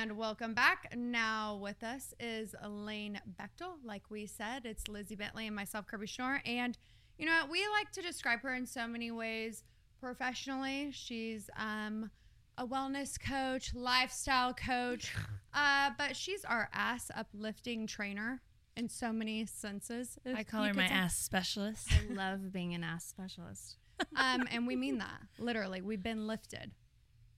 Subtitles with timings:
[0.00, 0.94] And welcome back.
[0.96, 3.74] Now with us is Laine Bechtel.
[3.84, 6.40] Like we said, it's Lizzy Bentley and myself, Kirbe Schnorr.
[6.46, 6.78] And
[7.18, 7.50] you know what?
[7.50, 9.62] We like to describe her in so many ways.
[10.00, 12.10] Professionally, she's um,
[12.56, 15.14] a wellness coach, lifestyle coach,
[15.54, 18.40] uh, but she's our ass uplifting trainer
[18.78, 20.18] in so many senses.
[20.34, 20.94] I call her my say.
[20.94, 21.88] ass specialist.
[21.92, 23.76] I love being an ass specialist.
[24.16, 25.82] Um, and we mean that literally.
[25.82, 26.70] We've been lifted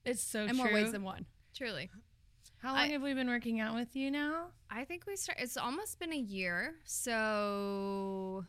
[0.05, 0.57] It's so in true.
[0.59, 1.25] more ways than one.
[1.53, 1.89] Truly.
[2.63, 4.47] How long I- have we been working out with you now?
[4.69, 5.37] I think we start.
[5.41, 8.45] It's almost been a year, so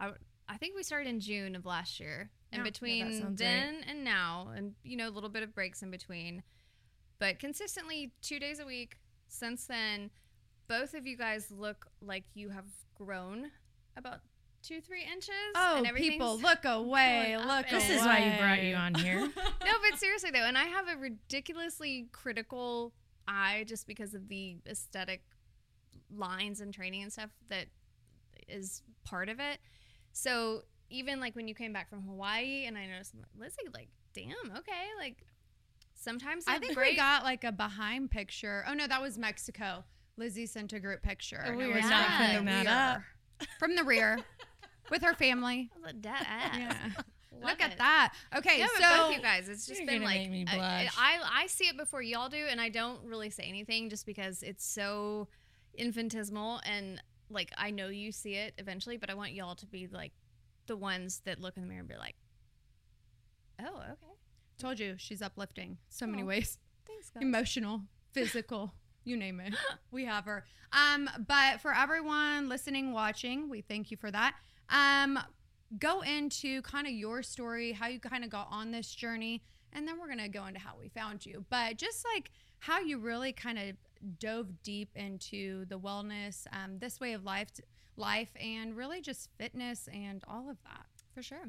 [0.00, 0.10] I,
[0.48, 2.30] I think we started in June of last year.
[2.50, 5.54] And Yeah, yeah, between sounds then and now, and you know, a little bit of
[5.54, 6.42] breaks in between,
[7.18, 8.96] but consistently two days a week
[9.28, 10.10] since then.
[10.66, 13.50] Both of you guys look like you have grown
[13.96, 14.20] about
[14.62, 15.32] two, three inches.
[15.54, 17.94] Oh, and people, look away, look This away.
[17.96, 19.20] is why you brought you on here.
[19.64, 22.92] no, but seriously though, and I have a ridiculously critical
[23.28, 25.22] eye just because of the aesthetic
[26.16, 27.66] lines and training and stuff that
[28.48, 29.58] is part of it.
[30.12, 33.68] So even like when you came back from Hawaii, and I noticed I'm like, Lizzy,
[33.74, 35.18] like, damn, okay, like
[35.94, 38.64] sometimes I think great, we got like a behind picture.
[38.66, 39.84] Oh no, that was Mexico.
[40.16, 41.44] Lizzy sent a group picture.
[41.46, 43.48] Oh, we it are was not from putting the that rear.
[43.60, 44.18] From the rear,
[44.90, 45.70] with her family.
[45.74, 46.56] I was like, dead ass.
[46.58, 47.02] Yeah.
[47.40, 47.78] Love Look at it.
[47.78, 48.14] that.
[48.36, 50.94] Okay, Yeah, so but both you guys, it's just been like me I- blush.
[50.98, 54.42] I, I see it before y'all do, and I don't really say anything just because
[54.42, 55.28] it's so
[55.76, 57.00] infinitesimal, and
[57.30, 60.12] like I know you see it eventually, but I want y'all to be like
[60.66, 62.16] the ones that look in the mirror and be like,
[63.60, 64.14] "Oh, okay,
[64.58, 66.26] told you she's uplifting so many Oh.
[66.26, 66.58] ways.
[66.86, 68.72] thanks, guys." Emotional, physical,
[69.04, 69.54] you name it.
[69.90, 70.44] We have her.
[70.72, 74.34] Um, but for everyone listening, watching, we thank you for that.
[74.68, 75.18] Um,
[75.78, 79.42] go into kind of your story, how you kind of got on this journey,
[79.72, 81.44] and then we're gonna go into how we found you.
[81.50, 82.30] But just like
[82.60, 83.76] how you really kind of
[84.18, 87.48] dove deep into the wellness, um, this way of life,
[87.96, 90.86] life, and really just fitness and all of that.
[91.14, 91.48] For sure.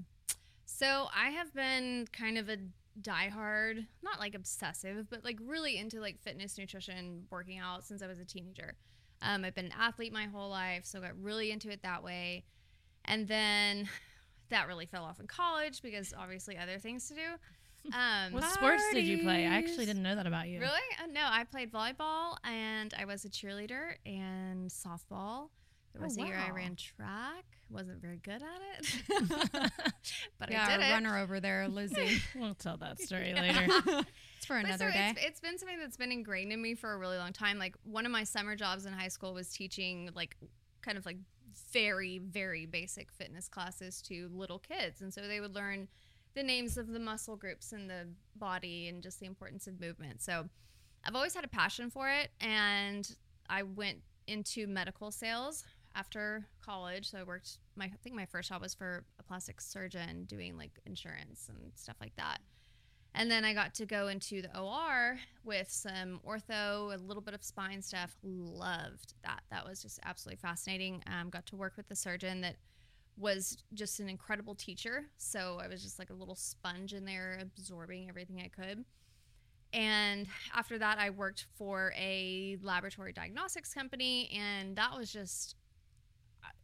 [0.66, 2.58] So I have been kind of a
[3.02, 8.08] diehard, not like obsessive, but like really into like fitness, nutrition, working out since I
[8.08, 8.76] was a teenager.
[9.22, 12.46] Um, I've been an athlete my whole life, so got really into it that way.
[13.06, 13.90] And then
[14.50, 17.22] that really fell off in college because obviously other things to do.
[17.94, 19.48] Um, What sports did you play?
[19.48, 20.60] I actually didn't know that about you.
[20.60, 20.82] Really?
[21.02, 25.48] Uh, no, I played volleyball and I was a cheerleader and softball.
[25.94, 27.46] There Oh, was a year I ran track.
[27.72, 29.32] Wasn't very good at it,
[30.40, 30.92] but yeah, I did our it.
[30.92, 32.22] runner over there, Lizzy.
[32.36, 33.66] We'll tell that story later.
[34.38, 35.14] it's for another so day.
[35.16, 37.58] It's, it's been something that's been ingrained in me for a really long time.
[37.60, 40.36] Like one of my summer jobs in high school was teaching like
[40.82, 41.18] kind of like
[41.72, 45.88] very very basic fitness classes to little kids, and so they would learn
[46.36, 50.22] the names of the muscle groups in the body and just the importance of movement.
[50.22, 50.48] So
[51.04, 53.10] I've always had a passion for it, and
[53.50, 55.66] I went into medical sales
[55.96, 57.10] after college.
[57.10, 60.58] So I worked my I think my first job was for a plastic surgeon doing
[60.58, 62.40] like insurance and stuff like that.
[63.16, 67.34] And then I got to go into the OR with some ortho, a little bit
[67.34, 68.16] of spine stuff.
[68.24, 69.42] Loved that.
[69.50, 71.04] That was just absolutely fascinating.
[71.08, 72.56] Um, got to work with the surgeon that
[73.18, 75.06] was just an incredible teacher.
[75.18, 78.86] So I was just like a little sponge in there, absorbing everything I could.
[79.74, 85.56] And after that, I worked for a laboratory diagnostics company, and that was just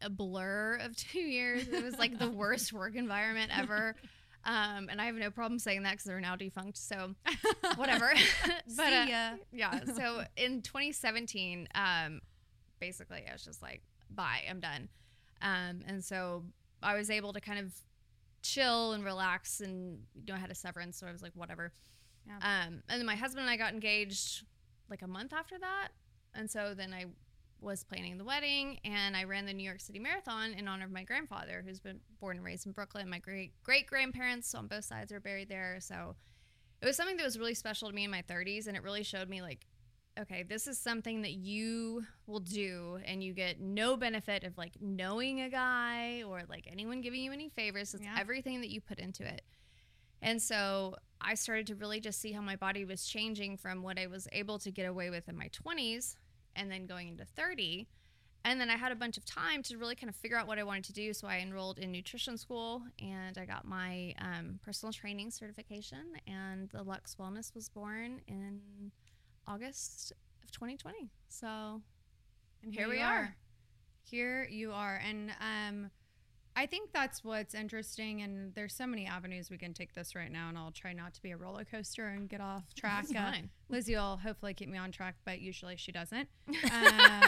[0.01, 1.67] a blur of two years.
[1.67, 3.95] It was like the worst work environment ever.
[4.45, 6.78] Um, and I have no problem saying that because they're now defunct.
[6.78, 7.16] So
[7.75, 8.13] whatever.
[8.78, 9.29] but uh, See ya.
[9.51, 9.79] yeah.
[9.95, 12.22] So in 2017, um,
[12.79, 14.88] basically, I was just like, bye, I'm done.
[15.41, 16.44] Um, and so
[16.83, 17.73] I was able to kind of
[18.44, 21.73] chill and relax and you know I had a severance, so I was like, whatever.
[22.27, 22.35] Yeah.
[22.38, 24.44] Um, and then my husband and I got engaged
[24.89, 25.89] like a month after that,
[26.36, 27.06] and so then I
[27.65, 30.91] was planning the wedding and I ran the New York City Marathon in honor of
[30.91, 33.09] my grandfather, who's been born and raised in Brooklyn.
[33.09, 36.15] My great great grandparents on both sides are buried there, so
[36.81, 39.03] it was something that was really special to me in my 30s, and it really
[39.03, 39.65] showed me like
[40.17, 44.71] okay, this is something that you will do and you get no benefit of like
[44.79, 47.94] knowing a guy or like anyone giving you any favors.
[47.94, 48.15] It's Yeah.
[48.17, 49.41] everything that you put into it.
[50.21, 54.00] And so I started to really just see how my body was changing from what
[54.00, 56.15] I was able to get away with in my 20s
[56.56, 57.88] and then going into 30.
[58.44, 60.60] And then I had a bunch of time to really kind of figure out what
[60.60, 61.13] I wanted to do.
[61.13, 66.13] So I enrolled in nutrition school and I got my um, personal training certification.
[66.28, 68.92] And the Luxe Wellness was born in
[69.48, 70.13] August
[70.44, 71.10] of 2020.
[71.28, 71.81] So
[72.63, 73.36] And Here we are.
[74.04, 75.01] Here you are.
[75.04, 75.90] And um
[76.57, 80.31] I think that's what's interesting, and there's so many avenues we can take this right
[80.31, 83.06] now, and I'll try not to be a roller coaster and get off track.
[83.13, 83.34] Uh.
[83.68, 86.30] Lizzy will hopefully keep me on track, but usually she doesn't.
[86.72, 87.28] Uh,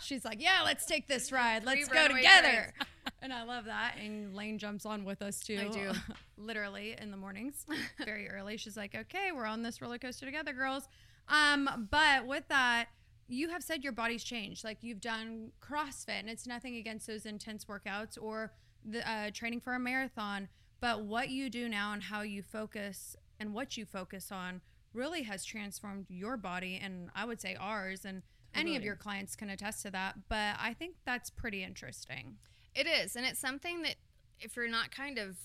[0.00, 1.64] she's like, "Yeah, let's take this ride.
[1.64, 2.72] Let's go together."
[3.22, 3.94] and I love that.
[4.02, 5.58] And Laine jumps on with us too.
[5.60, 5.92] I do.
[6.36, 7.66] literally in the mornings,
[8.04, 8.56] very early.
[8.56, 10.88] She's like, "Okay, we're on this roller coaster together, girls."
[11.28, 12.86] Um, but with that,
[13.28, 14.64] you have said your body's changed.
[14.64, 18.52] Like you've done CrossFit, and it's nothing against those intense workouts or
[18.90, 20.48] the uh, training for a marathon.
[20.80, 24.60] But what you do now and how you focus and what you focus on
[24.92, 28.22] really has transformed your body, and I would say ours, and
[28.54, 30.28] any of your clients can attest to that.
[30.28, 32.36] But I think that's pretty interesting.
[32.74, 33.96] It is, and it's something that
[34.40, 35.36] if you're not kind of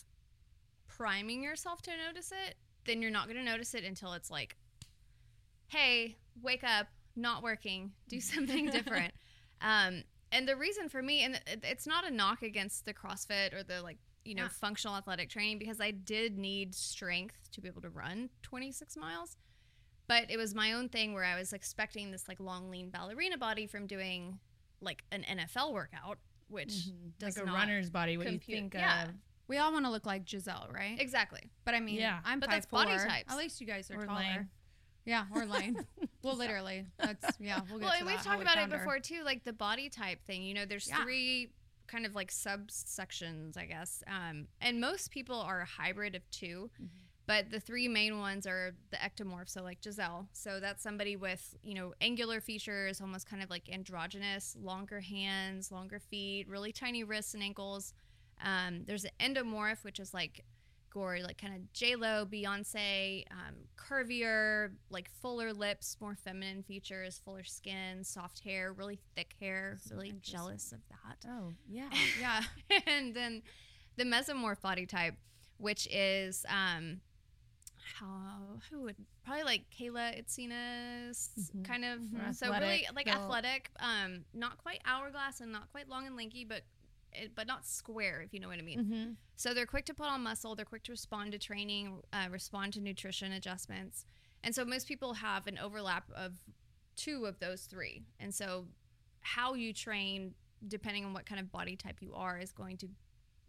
[0.88, 2.56] priming yourself to notice it,
[2.86, 4.56] then you're not going to notice it until it's like,
[5.68, 9.14] hey, wake up, not working, do something different.
[9.62, 10.04] Um,
[10.34, 13.82] and the reason for me, and it's not a knock against the CrossFit or the
[13.82, 14.50] like, you know, Yeah.
[14.50, 19.38] functional athletic training because I did need strength to be able to run 26 miles.
[20.08, 23.38] But it was my own thing where I was expecting this like long, lean ballerina
[23.38, 24.40] body from doing
[24.82, 26.18] like an NFL workout,
[26.50, 27.10] which mm-hmm.
[27.20, 27.46] does not.
[27.46, 28.18] like a not runner's body.
[28.18, 29.04] What compute- you think yeah.
[29.04, 29.10] of?
[29.48, 31.00] We all want to look like Gisele, right?
[31.00, 31.42] Exactly.
[31.66, 32.20] But I mean, Yeah.
[32.26, 33.06] I'm But five that's body four.
[33.08, 33.32] types.
[33.32, 34.20] At least you guys are Or taller.
[34.20, 34.50] Laine.
[35.06, 35.86] Yeah, or Laine.
[36.24, 37.60] well, literally, that's yeah.
[37.70, 38.78] We'll get Well, to and that, we've talked about it her.
[38.78, 40.44] before too, like the body type thing.
[40.44, 41.04] You know, there's Yeah.
[41.04, 41.50] three
[41.88, 44.04] kind of like subsections, I guess.
[44.08, 46.86] Um, and most people are a hybrid of 2 Mm-hmm.
[47.26, 49.50] but the three main ones are the ectomorph.
[49.50, 53.70] So like Gisele, so that's somebody with you know angular features, almost kind of like
[53.70, 57.94] androgynous, longer hands, longer feet, really tiny wrists and ankles.
[58.44, 60.44] Um, there's an endomorph, which is like
[60.94, 67.20] gory, like kind of J Lo, Beyonce, um, curvier, like fuller lips, more feminine features,
[67.26, 69.78] fuller skin, soft hair, really thick hair.
[69.82, 71.28] So really jealous of that.
[71.28, 71.90] Oh, yeah.
[72.20, 72.42] Yeah,
[72.88, 73.42] and then
[73.98, 75.16] the mesomorph body type,
[75.58, 77.02] which is um,
[78.00, 78.96] how who would
[79.26, 81.66] probably like Kayla Itsines Mhm.
[81.66, 82.36] kind of Mhm.
[82.36, 83.18] so really like built.
[83.18, 86.64] athletic, um, not quite hourglass and not quite long and lanky, but
[87.36, 88.80] but not square if you know what I mean.
[88.80, 89.12] Mm-hmm.
[89.36, 90.56] So they're quick to put on muscle.
[90.56, 94.06] They're quick to respond to training, uh, respond to nutrition adjustments.
[94.44, 96.34] And so most people have an overlap of
[96.96, 98.04] two of those three.
[98.20, 98.68] And so
[99.22, 100.34] how you train,
[100.68, 102.88] depending on what kind of body type you are, is going to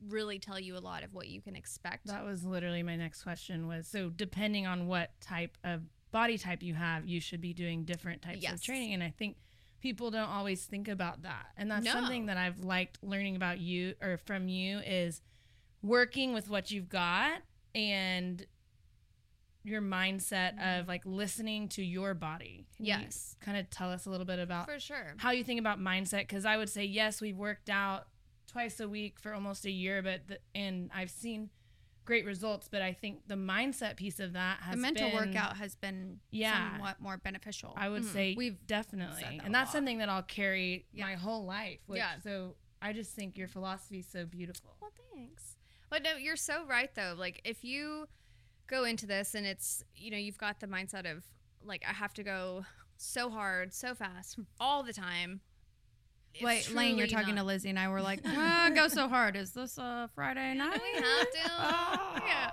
[0.09, 2.07] really tell you a lot of what you can expect.
[2.07, 6.63] That was literally my next question was so depending on what type of body type
[6.63, 8.55] you have, you should be doing different types Yes.
[8.55, 8.95] of training.
[8.95, 9.37] And I think
[9.85, 11.45] people don't always think about that.
[11.59, 11.93] And that's No.
[11.93, 15.21] something that I've liked learning about you or from you is
[15.83, 17.43] working with what you've got
[17.75, 18.47] and
[19.63, 20.81] your mindset mm-hmm.
[20.81, 22.67] of like listening to your body.
[22.79, 23.37] Can Yes.
[23.41, 25.13] kind of tell us a little bit about For sure.
[25.19, 28.07] how you think about mindset because i would say yes we've worked out
[28.47, 31.51] twice a week for almost a year but the, and i've seen
[32.05, 35.56] great results but i think the mindset piece of that has the mental been- workout
[35.56, 36.73] has been Yeah.
[36.73, 37.73] somewhat more beneficial.
[37.77, 38.12] i would Mhm.
[38.12, 39.73] say We've we've definitely that and that's lot.
[39.79, 41.06] something that i'll carry Yeah.
[41.06, 42.19] my whole life which, Yeah.
[42.19, 45.56] so i just think your philosophy is so beautiful Well, thanks.
[45.91, 47.15] But no, you're so right though.
[47.17, 48.09] Like if you
[48.67, 51.25] go into this and it's you know you've got the mindset of
[51.62, 52.67] like I have to go
[52.97, 55.41] so hard, so fast, all the time.
[56.34, 58.88] It's Wait, Laine, you're truly talking to not- Lizzy and I were like, "Ah, go
[58.88, 59.36] so hard.
[59.36, 60.81] Is this a Friday night?
[60.82, 61.50] we have to.
[61.56, 62.19] Oh.
[62.26, 62.50] Yeah.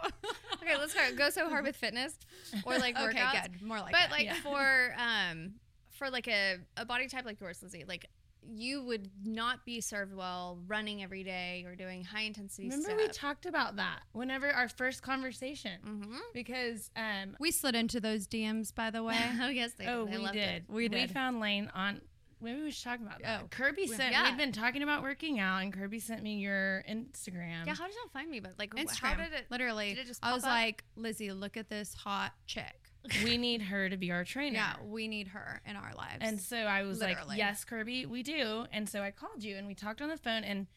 [0.62, 1.02] Okay, let's go.
[1.16, 2.18] Go so hard with fitness
[2.66, 3.44] or like okay, workouts.
[3.44, 3.62] good.
[3.62, 4.12] More like but that.
[4.12, 4.36] like Yeah.
[4.36, 5.54] for um
[5.92, 8.06] for like a, a body type like yours, Lizzy, like
[8.44, 13.08] you would not be served well running every day or doing high intensity remember we
[13.10, 16.18] talked about that whenever our first conversation mm-hmm.
[16.34, 19.16] because um we slid into those DMs, by the way.
[19.42, 20.14] oh yes, they oh did.
[20.14, 20.64] They we loved did it.
[20.68, 21.12] We did.
[21.12, 22.02] found laine on
[22.42, 23.48] maybe we should talk about that Oh.
[23.48, 24.24] kirbe sent yeah.
[24.30, 27.96] we'd been talking about working out and kirbe sent me your instagram Yeah, how did
[27.96, 28.40] y'all find me?
[28.40, 28.98] But like, Instagram.
[29.00, 29.46] how did it?
[29.50, 30.50] Literally, did it just I was up?
[30.50, 32.76] like, Lizzy, look at this hot chick.
[33.24, 36.20] we need her to be our trainer Yeah, we need her in our lives.
[36.22, 37.30] and so i was Literally.
[37.30, 40.18] like yes kirbe we do and so i called you and we talked on the
[40.18, 40.68] phone and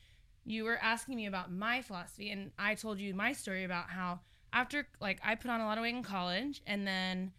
[0.46, 4.20] you were asking me about my philosophy and i told you my story about how
[4.54, 7.32] after like i put on a lot of weight in college and then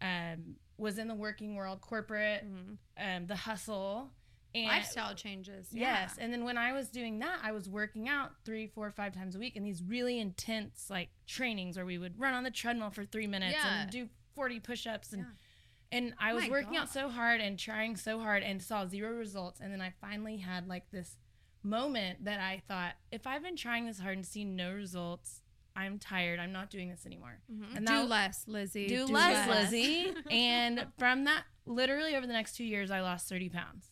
[0.00, 2.78] um, was in the working world corporate Mhm.
[2.98, 4.10] um, the hustle
[4.54, 5.68] and lifestyle changes.
[5.72, 6.18] Yes.
[6.18, 9.34] And then when I was doing that, I was working out three, four, five times
[9.34, 12.90] a week in these really intense like trainings where we would run on the treadmill
[12.90, 13.82] for three minutes Yeah.
[13.82, 15.12] and do 40 push ups.
[15.12, 15.98] And, Yeah.
[15.98, 19.60] and I was working out so hard and trying so hard and saw zero results.
[19.60, 21.16] And then I finally had like this
[21.62, 25.41] moment that I thought, if I've been trying this hard and seen no results,
[25.74, 26.38] I'm tired.
[26.38, 27.38] I'm not doing this anymore.
[27.52, 27.76] Mhm.
[27.76, 28.86] And Do less, Lizzy.
[28.88, 29.70] do, do less, less.
[29.72, 30.12] Lizzy.
[30.30, 33.90] and from that, literally over the next two years, I lost 30 pounds.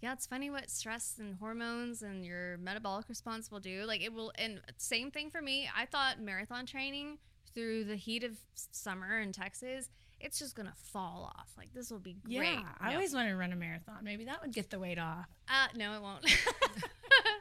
[0.00, 3.84] yeah, it's funny what stress and hormones and your metabolic response will do.
[3.84, 5.68] Like it will, and same thing for me.
[5.76, 7.18] I thought marathon training
[7.54, 9.90] through the heat of summer in Texas,
[10.20, 11.50] it's just gonna fall off.
[11.58, 12.36] Like this will be great.
[12.36, 12.94] Yeah, I No.
[12.96, 13.98] always wanted to run a marathon.
[14.02, 15.26] Maybe that would get the weight off.
[15.48, 16.24] Uh, no, it won't.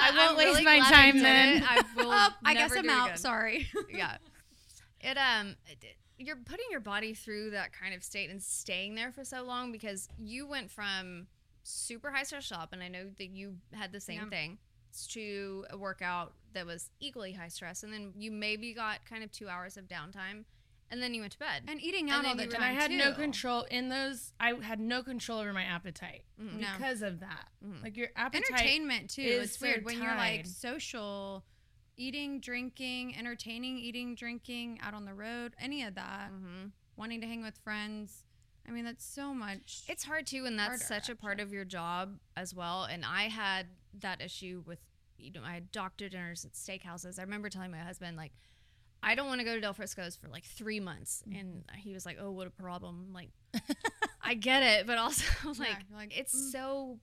[0.00, 1.64] I won't I'm waste really my time then.
[1.66, 2.10] I will.
[2.12, 3.06] Oh, I guess never I'm out.
[3.08, 3.18] again.
[3.18, 3.68] Sorry.
[3.90, 4.16] yeah.
[5.00, 9.10] It um it- you're putting your body through that kind of state and staying there
[9.10, 11.26] for so long because you went from
[11.64, 14.28] super high stress job and I know that you had the same Yeah.
[14.28, 14.58] thing
[15.08, 19.32] to a workout that was equally high stress and then you maybe got kind of
[19.32, 20.44] 2 hours of downtime
[20.92, 21.64] and then you went to bed.
[21.66, 22.62] and eating And out all the time.
[22.62, 24.32] and I had no control in those.
[24.38, 26.60] I had no control over my appetite Mhm.
[26.60, 26.68] No.
[26.76, 27.48] because of that.
[27.64, 27.82] Mhm.
[27.82, 28.50] Like your appetite.
[28.50, 29.22] Entertainment too.
[29.22, 31.44] is It's weird so when you're like social,
[31.96, 36.72] eating, drinking, entertaining, eating, drinking, out on the road, any of that, Mhm.
[36.96, 38.26] wanting to hang with friends.
[38.68, 39.82] I mean, that's so much.
[39.88, 42.84] It's hard too, and that's harder, such a part of your job as well.
[42.84, 44.78] And I had that issue with,
[45.18, 47.18] you know, I had doctor dinners at steakhouses.
[47.18, 48.32] I remember telling my husband, like,
[49.02, 51.22] I don't want to go to Del Frisco's for like three months.
[51.28, 51.38] Mm-hmm.
[51.38, 53.06] And he was like, oh, what a problem.
[53.08, 53.30] I'm like,
[54.22, 55.24] I get it, but also,
[55.58, 56.50] like, you're like, it's mm.
[56.52, 56.98] so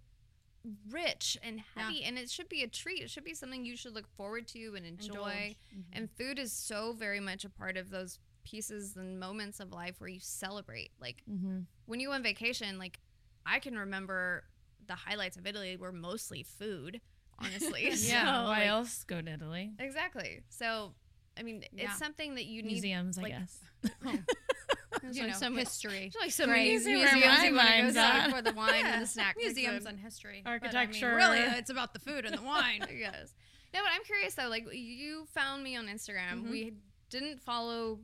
[0.89, 1.83] rich and Yeah.
[1.83, 3.01] heavy, and it should be a treat.
[3.01, 5.09] It should be something you should look forward to and enjoy.
[5.13, 5.57] Indulge.
[5.93, 9.95] And food is so very much a part of those pieces and moments of life
[9.99, 10.91] where you celebrate.
[10.99, 11.65] Like, Mhm.
[11.85, 12.99] when you go on vacation, like
[13.45, 14.45] I can remember
[14.87, 17.01] the highlights of Italy were mostly food,
[17.37, 17.83] honestly.
[17.93, 18.23] Yeah.
[18.25, 19.73] So, why like- else go to Italy?
[19.79, 20.41] Exactly.
[20.49, 20.93] So,
[21.39, 21.85] I mean, Yeah.
[21.85, 22.73] it's something that you need.
[22.73, 23.59] Museums, I like- guess.
[25.01, 26.11] There's you like know, so history.
[26.19, 26.57] like so Great.
[26.57, 28.29] many museums my mind's at.
[28.31, 29.37] for the wine and the snack.
[29.37, 31.15] museums and history, But, I mean, Architecture.
[31.15, 32.85] really, it's about the food and the wine.
[32.93, 33.33] yes.
[33.73, 34.49] No, but I'm curious though.
[34.49, 36.43] Like you found me on Instagram.
[36.43, 36.49] Mhm.
[36.51, 36.73] We
[37.09, 37.99] didn't follow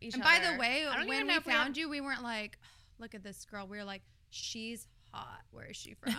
[0.00, 0.32] each and other.
[0.34, 2.22] And by the way, I don't when even we if we found you, we weren't
[2.22, 2.58] like,
[2.98, 3.66] look at this girl.
[3.66, 5.42] We were like, she's hot.
[5.52, 6.14] Where is she from?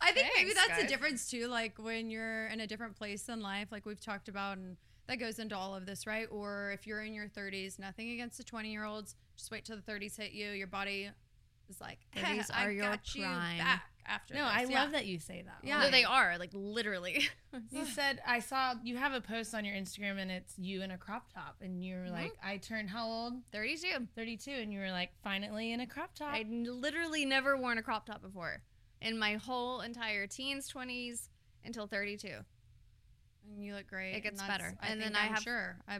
[0.00, 1.46] I think maybe Thanks, that's the difference too.
[1.46, 4.76] Like when you're in a different place in life, like we've talked about, and
[5.10, 6.26] that goes into all of this, right?
[6.30, 9.16] Or if you're in your 30s, nothing against the 20 year olds.
[9.36, 10.50] Just wait till the 30s hit you.
[10.50, 11.10] Your body
[11.68, 13.58] is like, 30s I are your got you prime.
[13.58, 14.34] back after.
[14.34, 14.52] No, this.
[14.54, 14.82] I Yeah.
[14.82, 15.58] love that you say that.
[15.62, 15.80] Yeah.
[15.80, 17.28] No, they are like literally.
[17.72, 20.92] You said I saw you have a post on your Instagram and it's you in
[20.92, 22.12] a crop top and you were Mhm.
[22.12, 23.34] like, I turned how old?
[23.50, 24.06] 32.
[24.14, 26.32] 32 and you were like, finally in a crop top.
[26.32, 28.62] I literally never worn a crop top before
[29.00, 31.28] in my whole entire teens, 20s
[31.64, 32.44] until 32.
[33.48, 34.14] And you look great.
[34.14, 34.76] It gets and better.
[34.80, 35.76] I And then I I'm have- sure.
[35.88, 35.98] I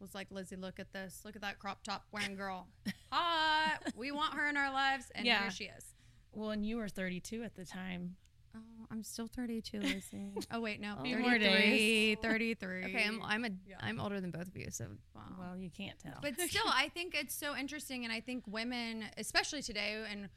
[0.00, 1.22] was like, Lizzy, look at this.
[1.24, 2.68] Look at that crop top wearing girl.
[3.10, 3.78] Hot.
[3.96, 5.42] we want her in our lives, and Yeah.
[5.42, 5.94] here she is.
[6.32, 8.16] well, and you were 32 at the time.
[8.54, 10.28] Oh, I'm still 32, Lizzy.
[10.50, 12.16] oh wait, no, Few 33, more days.
[12.22, 12.84] 33.
[12.86, 13.76] Okay, I'm I'm a Yeah.
[13.82, 15.22] am older than both of you, so Wow.
[15.38, 16.18] Well, you can't tell.
[16.22, 20.28] but still, I think it's so interesting, and I think women, especially today, and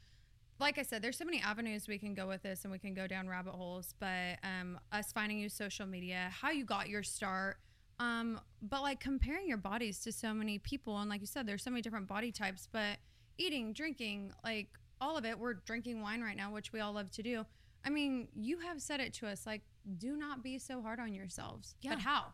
[0.60, 2.94] like I said, there's so many avenues we can go with this, and we can
[2.94, 3.94] go down rabbit holes.
[3.98, 7.58] But um, us finding you social media, how you got your start,
[7.98, 11.62] um, but like comparing your bodies to so many people, and like you said, there's
[11.62, 12.68] so many different body types.
[12.70, 12.98] But
[13.38, 14.68] eating, drinking, like
[15.00, 17.44] all of it, we're drinking wine right now, which we all love to do.
[17.84, 19.62] I mean, you have said it to us, like,
[19.98, 21.74] do not be so hard on yourselves.
[21.80, 21.90] Yeah.
[21.90, 22.24] But how?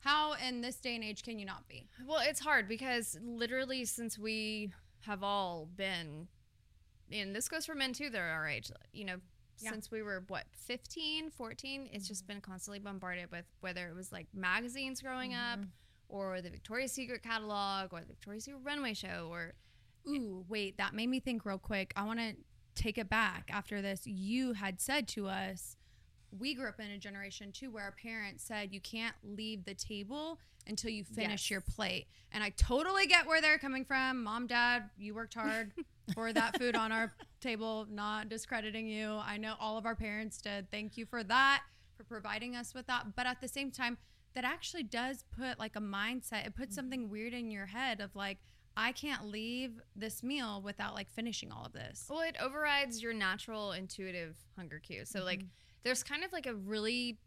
[0.00, 1.86] How in this day and age can you not be?
[2.06, 6.28] well, it's hard because literally since we have all been
[7.12, 9.16] and this goes for men too, they're our age, you know,
[9.60, 9.70] Yeah.
[9.70, 12.34] since we were what 15, 14, it's just mm-hmm.
[12.34, 15.68] been constantly bombarded with whether it was like magazines growing up mm-hmm.
[16.08, 19.54] or the Victoria's Secret catalog or the Victoria's Secret runway show or
[20.06, 21.92] Ooh, wait, that made me think real quick.
[21.96, 22.34] I want to
[22.74, 24.06] take it back after this.
[24.06, 25.76] You had said to us,
[26.38, 29.74] we grew up in a generation too where our parents said you can't leave the
[29.74, 31.50] table until you finish Yes.
[31.50, 32.06] your plate.
[32.32, 34.24] And I totally get where they're coming from.
[34.24, 35.72] Mom, dad, you worked hard
[36.14, 39.20] for that food on our table, not discrediting you.
[39.24, 40.70] I know all of our parents did.
[40.70, 41.62] Thank you for that,
[41.96, 43.14] for providing us with that.
[43.14, 43.98] But at the same time,
[44.34, 46.74] that actually does put like a mindset, it puts mm-hmm.
[46.74, 48.38] something weird in your head of like,
[48.76, 52.06] I can't leave this meal without like finishing all of this.
[52.10, 55.04] Well, it overrides your natural intuitive hunger cue.
[55.04, 55.48] So like mm-hmm.
[55.84, 57.18] There's kind of like a really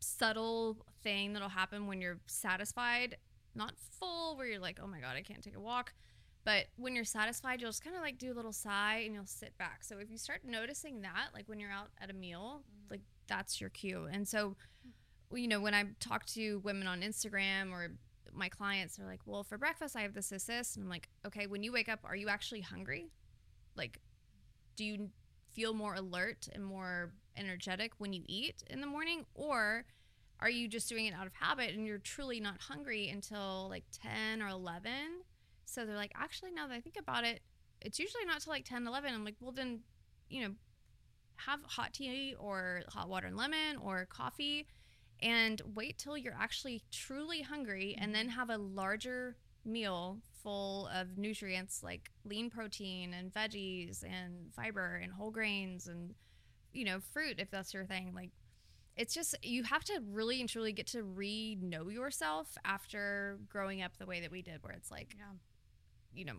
[0.00, 3.16] subtle thing that'll happen when you're satisfied,
[3.54, 5.92] not full where you're like, "Oh my god, I can't take a walk."
[6.44, 9.26] But when you're satisfied, you'll just kind of like do a little sigh and you'll
[9.26, 9.84] sit back.
[9.84, 12.90] So if you start noticing that, like when you're out at a meal, mm-hmm.
[12.90, 14.08] like that's your cue.
[14.10, 14.56] And so,
[15.32, 17.92] you know, when I talk to women on Instagram or
[18.32, 20.76] my clients, they're like, well, for breakfast, I have this, this, this.
[20.76, 23.10] And I'm like, okay, when you wake up, are you actually hungry?
[23.76, 24.00] Like,
[24.76, 25.10] do you
[25.52, 29.24] feel more alert and more energetic when you eat in the morning?
[29.34, 29.84] Or
[30.40, 33.84] are you just doing it out of habit and you're truly not hungry until like
[34.02, 34.92] 10 or 11?
[35.64, 37.40] So they're like, actually, now that I think about it,
[37.80, 39.14] it's usually not till like 10, 11.
[39.14, 39.80] I'm like, well, then,
[40.28, 40.54] you know,
[41.36, 44.66] have hot tea or hot water and lemon or coffee
[45.22, 48.38] and wait till you're actually truly hungry and then mm-hmm.
[48.38, 55.12] have a larger meal full of nutrients like lean protein and veggies and fiber and
[55.12, 56.14] whole grains and
[56.72, 58.30] you know fruit if that's your thing like
[58.96, 63.82] it's just you have to really and truly get to re know yourself after growing
[63.82, 65.24] up the way that we did where it's like Yeah.
[66.14, 66.36] you know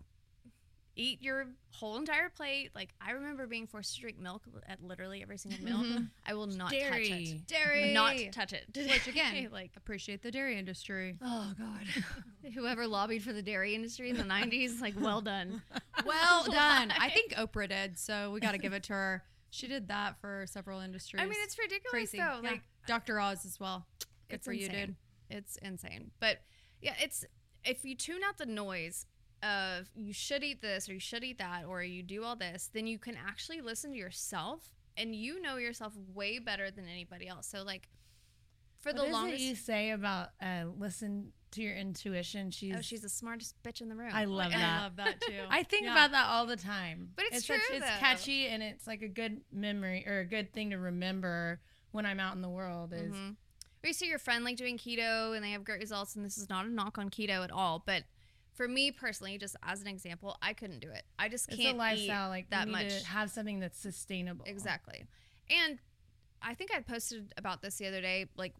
[0.94, 5.22] eat your whole entire plate like i remember being forced to drink milk at literally
[5.22, 6.10] every single meal Mhm.
[6.26, 7.92] i will not touch it Dairy.
[7.94, 11.16] not touch it Which again, like appreciate the dairy industry.
[11.22, 11.86] oh god
[12.54, 15.62] whoever lobbied for the dairy industry in the 90s like well done
[16.04, 16.90] Well done.
[16.98, 19.22] I think Oprah did, so we got to give it to her.
[19.54, 21.20] She did that for several industries.
[21.22, 22.16] i mean it's ridiculous crazy.
[22.18, 22.50] though Yeah.
[22.52, 23.20] like Dr.
[23.20, 23.86] Oz as well.
[24.28, 24.86] Good it's for you, insane.
[24.86, 24.96] dude.
[25.38, 26.10] It's insane.
[26.20, 26.38] But
[26.80, 27.24] yeah, it's
[27.64, 29.06] if you tune out the noise
[29.42, 32.70] of you should eat this or you should eat that or you do all this,
[32.72, 37.28] then you can actually listen to yourself and you know yourself way better than anybody
[37.28, 37.46] else.
[37.46, 37.88] So like
[38.80, 42.50] for What the is it longest you say about uh, listen to your intuition.
[42.50, 44.10] She's, Oh, she's the smartest bitch in the room.
[44.12, 44.80] I love Like, that.
[44.80, 45.40] I love that too.
[45.50, 45.92] I think Yeah.
[45.92, 47.10] about that all the time.
[47.16, 50.52] But it's such- true, it's catchy and it's like a good memory or a good
[50.52, 51.60] thing to remember
[51.92, 52.92] when I'm out in the world.
[52.92, 53.36] Is Mhm.
[53.84, 56.38] Or you see your friend like doing keto and they have great results, and this
[56.38, 57.82] is not a knock on keto at all.
[57.84, 58.04] But
[58.52, 61.04] for me personally, just as an example, I couldn't do it.
[61.18, 62.26] I just it's can't It's a lifestyle.
[62.28, 63.00] eat like that you need much.
[63.02, 64.44] to have something that's sustainable.
[64.46, 65.06] Exactly.
[65.50, 65.78] And
[66.40, 68.54] I think I posted about this the other day, like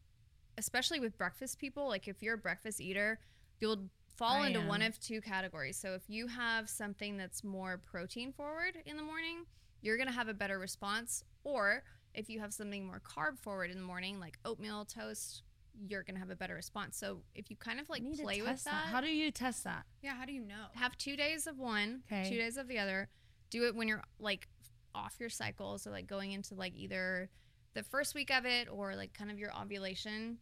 [0.58, 3.18] especially with breakfast people, like if you're a breakfast eater,
[3.60, 5.76] you'll fall I into one of two categories.
[5.76, 9.44] So if you have something that's more protein forward in the morning,
[9.80, 11.24] you're going to have a better response.
[11.44, 11.82] Or
[12.14, 15.42] if you have something more carb forward in the morning, like oatmeal, toast,
[15.88, 16.96] you're going to have a better response.
[16.98, 19.08] So if you kind of like I need to play with test that, How do
[19.08, 19.84] you test that?
[20.02, 20.66] yeah, how do you know?
[20.74, 22.28] have two days of one, Okay.
[22.28, 23.08] two days of the other.
[23.50, 24.48] Do it when you're like
[24.94, 27.30] off your cycle, so like going into like either
[27.74, 30.36] the first week of it or like kind of your ovulation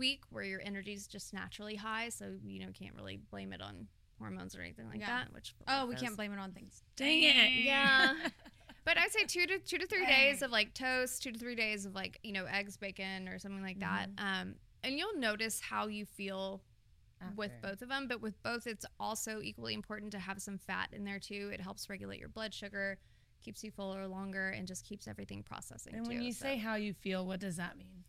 [0.00, 3.60] week where your energy is just naturally high, so you know can't really blame it
[3.62, 3.86] on
[4.18, 5.06] hormones or anything like Yeah.
[5.24, 5.32] that.
[5.32, 6.02] Which Oh, we does.
[6.02, 6.82] can't blame it on things.
[6.96, 7.64] Dang it.
[7.64, 8.14] Yeah.
[8.82, 11.54] But I'd say two to two to three days of like toast, two to three
[11.54, 14.08] days of like you know eggs, bacon, or something like that.
[14.16, 14.26] Mm-hmm.
[14.42, 16.62] Um, and you'll notice how you feel
[17.36, 18.08] with both of them.
[18.08, 21.50] But with both, it's also equally important to have some fat in there too.
[21.52, 22.98] It helps regulate your blood sugar,
[23.44, 25.94] keeps you fuller longer, and just keeps everything processing.
[25.94, 26.08] And too.
[26.08, 28.02] when you So- say how you feel, what does that mean?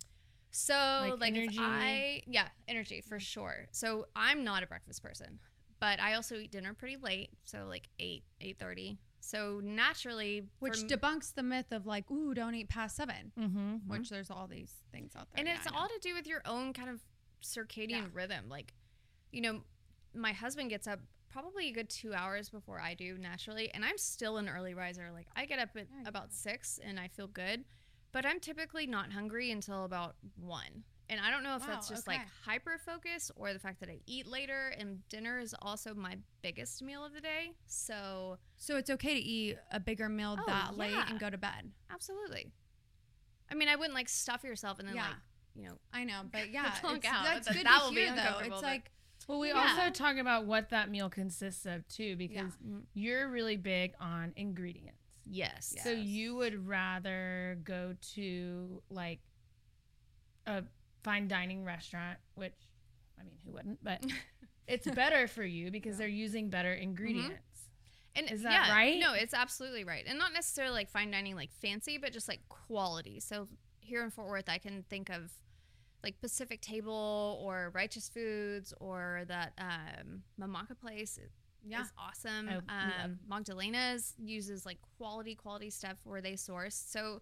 [0.52, 1.58] So, like like, if energy?
[1.60, 3.68] I yeah, energy for sure.
[3.72, 5.40] So I'm not a breakfast person,
[5.80, 9.00] but I also eat dinner pretty late, so like eight eight thirty.
[9.24, 13.76] So naturally, Which debunks the myth of like, ooh, don't eat past 7 Mm-hmm.
[13.88, 15.40] Which there's all these things out there.
[15.40, 17.00] and Yeah, it's all to do with your own kind of
[17.44, 18.06] circadian Yeah.
[18.14, 18.74] rhythm like
[19.32, 19.62] you know
[20.16, 23.98] my husband gets up probably a good two hours before i do naturally and i'm
[23.98, 27.26] still an early riser like i get up at Yeah, about six and i feel
[27.28, 27.64] good
[28.12, 31.96] but i'm typically not hungry until about one and i don't know if that's Wow,
[31.96, 35.94] just like hyper focus or the fact that i eat later and dinner is also
[35.94, 40.38] my biggest meal of the day so So it's okay to eat a bigger meal
[40.40, 41.72] Oh, that late and go to bed.
[41.92, 42.52] absolutely
[43.52, 45.08] i mean i wouldn't like stuff yourself and then Yeah.
[45.08, 45.16] like
[45.56, 47.26] you know I know, but yeah, Plunk it's, out.
[47.26, 48.40] that's That- good that to will be hear though.
[48.40, 48.90] It's but- like
[49.28, 49.60] Well, we Yeah.
[49.78, 52.84] also talk about what that meal consists of too, because Mhm.
[52.94, 54.98] you're really big on ingredients.
[55.26, 59.20] Yes So you would rather go to like
[60.48, 60.64] a
[61.04, 62.54] fine dining restaurant, which
[63.20, 63.84] I mean, who wouldn't?
[63.84, 64.06] But
[64.68, 67.42] it's better for you because they're using better ingredients.
[68.16, 69.00] And Is that yeah, right?
[69.00, 70.04] No, it's absolutely right.
[70.06, 73.20] And not necessarily like fine dining like fancy, but just like quality.
[73.20, 73.48] So
[73.80, 75.32] here in Fort Worth I can think of
[76.04, 81.18] like Pacific Table or Righteous Foods or that um Mamaka place
[81.66, 81.82] yeah.
[81.82, 82.48] is awesome.
[82.48, 86.76] Love- Um Magdalena's uses like quality quality stuff where they source.
[86.76, 87.22] So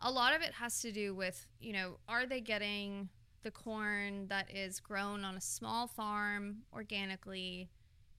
[0.00, 3.08] a lot of it has to do with, you know, are they getting
[3.42, 7.70] the corn that is grown on a small farm organically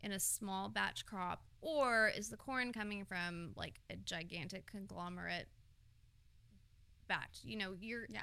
[0.02, 5.48] in a small batch crop or is the corn coming from like a gigantic conglomerate
[7.08, 8.06] batch you know you're.
[8.10, 8.22] Yeah.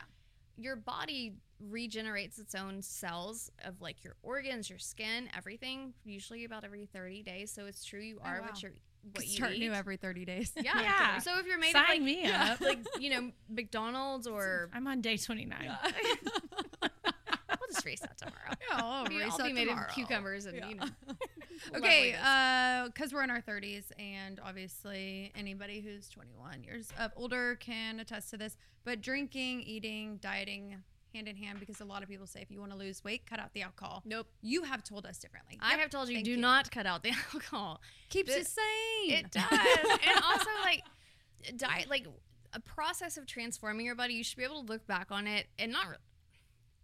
[0.56, 6.64] Your body regenerates its own cells of like your organs your skin everything usually about
[6.64, 8.46] every 30 days so it's true you Oh, are wow.
[8.48, 8.72] what you're
[9.14, 10.52] what you Start eat new every 30 days.
[10.56, 10.72] yeah.
[10.80, 11.18] Yeah.
[11.18, 12.60] so if you're made Sign of like, me up.
[12.60, 15.70] like you know mcdonald's or I'm on day 29.
[16.82, 18.34] we'll just reset tomorrow
[18.70, 19.86] Yeah, I'll Maybe race I'll up be made tomorrow.
[19.88, 20.68] of cucumbers and Yeah.
[20.68, 20.86] you know
[21.76, 22.20] okay, loveliness.
[22.22, 28.00] uh, because we're in our 30s, and obviously anybody who's 21 years of older can
[28.00, 28.56] attest to this.
[28.84, 30.76] But drinking, eating, dieting
[31.14, 33.24] hand in hand, because a lot of people say if you want to lose weight,
[33.24, 34.02] cut out the alcohol.
[34.04, 35.58] nope You have told us differently.
[35.62, 36.36] I Yep, have told you thank do you.
[36.36, 37.80] not cut out the alcohol.
[38.08, 39.10] keeps the- it sane.
[39.24, 39.48] It does.
[39.52, 40.82] and also like
[41.56, 42.06] diet like
[42.52, 45.46] a process of transforming your body, you should be able to look back on it
[45.58, 45.88] and not.
[45.88, 45.96] re-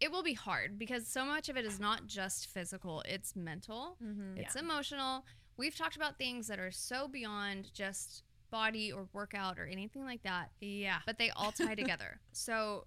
[0.00, 3.96] It will be hard because so much of it is not just physical; it's mental,
[4.02, 4.38] Mm-hmm.
[4.38, 5.24] it's emotional.
[5.56, 10.22] We've talked about things that are so beyond just body or workout or anything like
[10.22, 11.00] that, Yeah.
[11.06, 12.18] but they all tie together.
[12.32, 12.86] So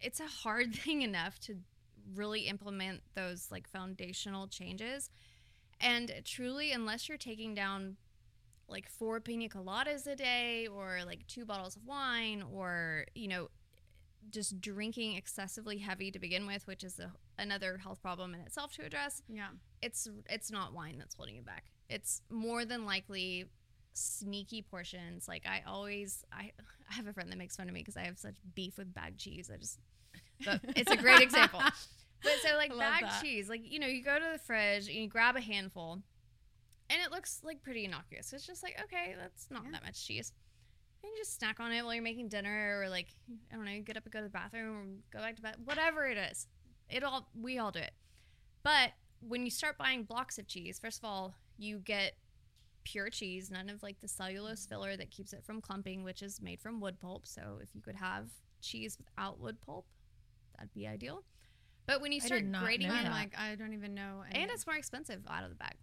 [0.00, 1.56] it's a hard thing enough to
[2.14, 5.08] really implement those like foundational changes.
[5.80, 7.96] And truly, unless you're taking down
[8.68, 13.48] like four pina coladas a day or like two bottles of wine or, you know,
[14.30, 18.72] just drinking excessively heavy to begin with, which is a, another health problem in itself
[18.74, 19.48] to address, Yeah.
[19.82, 21.64] it's it's not wine that's holding you back.
[21.88, 23.46] It's more than likely
[23.94, 25.28] sneaky portions.
[25.28, 26.52] Like I always I
[26.90, 28.92] I have a friend that makes fun of me because I have such beef with
[28.94, 29.50] bag cheese.
[29.52, 29.78] I just
[30.44, 31.60] but it's a great example.
[32.24, 33.20] But so like bag that.
[33.20, 35.94] cheese, like you know, you go to the fridge and you grab a handful
[36.88, 38.32] and it looks like pretty innocuous.
[38.32, 39.72] It's just like, okay, that's not Yeah.
[39.72, 40.32] that much cheese.
[41.02, 43.08] And you just snack on it while you're making dinner or like
[43.52, 45.42] I don't know, you get up and go to the bathroom or go back to
[45.42, 45.56] bed.
[45.64, 46.46] Whatever it is.
[46.88, 47.92] It all we all do it.
[48.62, 52.14] But when you start buying blocks of cheese, first of all, you get
[52.84, 56.40] pure cheese, none of like the cellulose filler that keeps it from clumping, which is
[56.40, 57.26] made from wood pulp.
[57.26, 58.28] So if you could have
[58.60, 59.86] cheese without wood pulp,
[60.56, 61.24] that'd be ideal.
[61.86, 64.22] But when you start grating it, like, I don't even know.
[64.30, 65.74] any and it's more expensive out of the bag.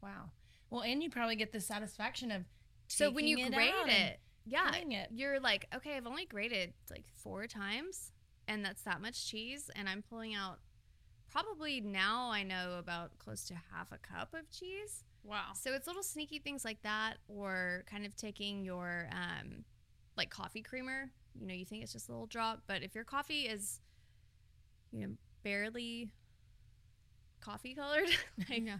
[0.00, 0.30] Wow.
[0.70, 2.44] Well, and you probably get the satisfaction of
[2.86, 4.70] So when you out it, yeah,
[5.10, 8.12] you're like, okay, I've only grated like four times,
[8.48, 10.58] and that's that much cheese, and I'm pulling out
[11.30, 15.04] probably now I know about close to half a cup of cheese.
[15.24, 15.48] wow.
[15.54, 19.64] So it's little sneaky things like that, or kind of taking your um,
[20.16, 21.10] like coffee creamer.
[21.38, 23.80] You know, you think it's just a little drop, but if your coffee is,
[24.92, 26.08] you know, barely
[27.40, 28.08] coffee colored,
[28.48, 28.78] like, Yeah.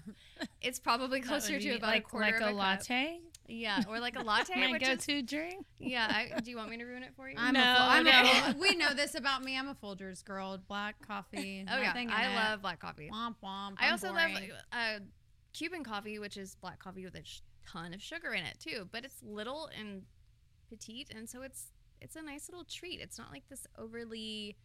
[0.63, 3.21] it's probably closer to about like, a quarter like of a a latte.
[3.49, 5.65] Yeah, or like a latte, My which go-to drink.
[5.79, 6.07] yeah.
[6.37, 7.37] I, do you want me to ruin it for you?
[7.39, 8.11] I'm No, a full, I'm no.
[8.11, 9.57] a full, we know this about me.
[9.57, 10.59] I'm a Folgers girl.
[10.67, 11.65] Black coffee.
[11.71, 12.35] oh yeah, I it.
[12.35, 13.09] love black coffee.
[13.13, 13.75] Womp womp.
[13.79, 14.35] I I'm also boring.
[14.35, 14.99] love uh,
[15.53, 18.89] Cuban coffee, which is black coffee with a sh- ton of sugar in it too.
[18.91, 20.03] But it's little and
[20.69, 21.67] petite, and so it's
[22.01, 23.01] it's a nice little treat.
[23.01, 24.57] It's not like this overly,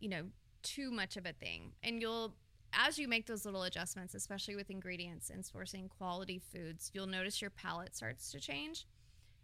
[0.00, 0.24] you know,
[0.62, 1.72] too much of a thing.
[1.82, 2.34] And you'll
[2.72, 7.40] as you make those little adjustments, especially with ingredients and sourcing quality foods, you'll notice
[7.40, 8.86] your palate starts to change.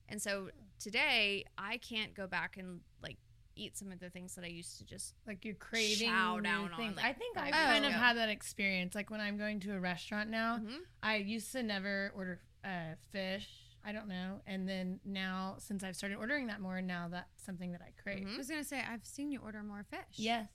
[0.08, 3.16] And so today, I can't go back and like
[3.56, 6.42] eat some of the things that I used to just Like you're craving Chow new
[6.42, 6.96] down on, things.
[6.96, 7.98] like, I think I oh, kind of yeah.
[7.98, 8.94] had that experience.
[8.94, 10.78] Like when I'm going to a restaurant now, Mhm.
[11.02, 13.48] I used to never order uh, fish.
[13.84, 17.70] I don't know, and then now since I've started ordering that more, now that's something
[17.70, 18.26] that I crave.
[18.26, 18.34] Mhm.
[18.34, 20.00] I was gonna say I've seen you order more fish.
[20.14, 20.48] Yes,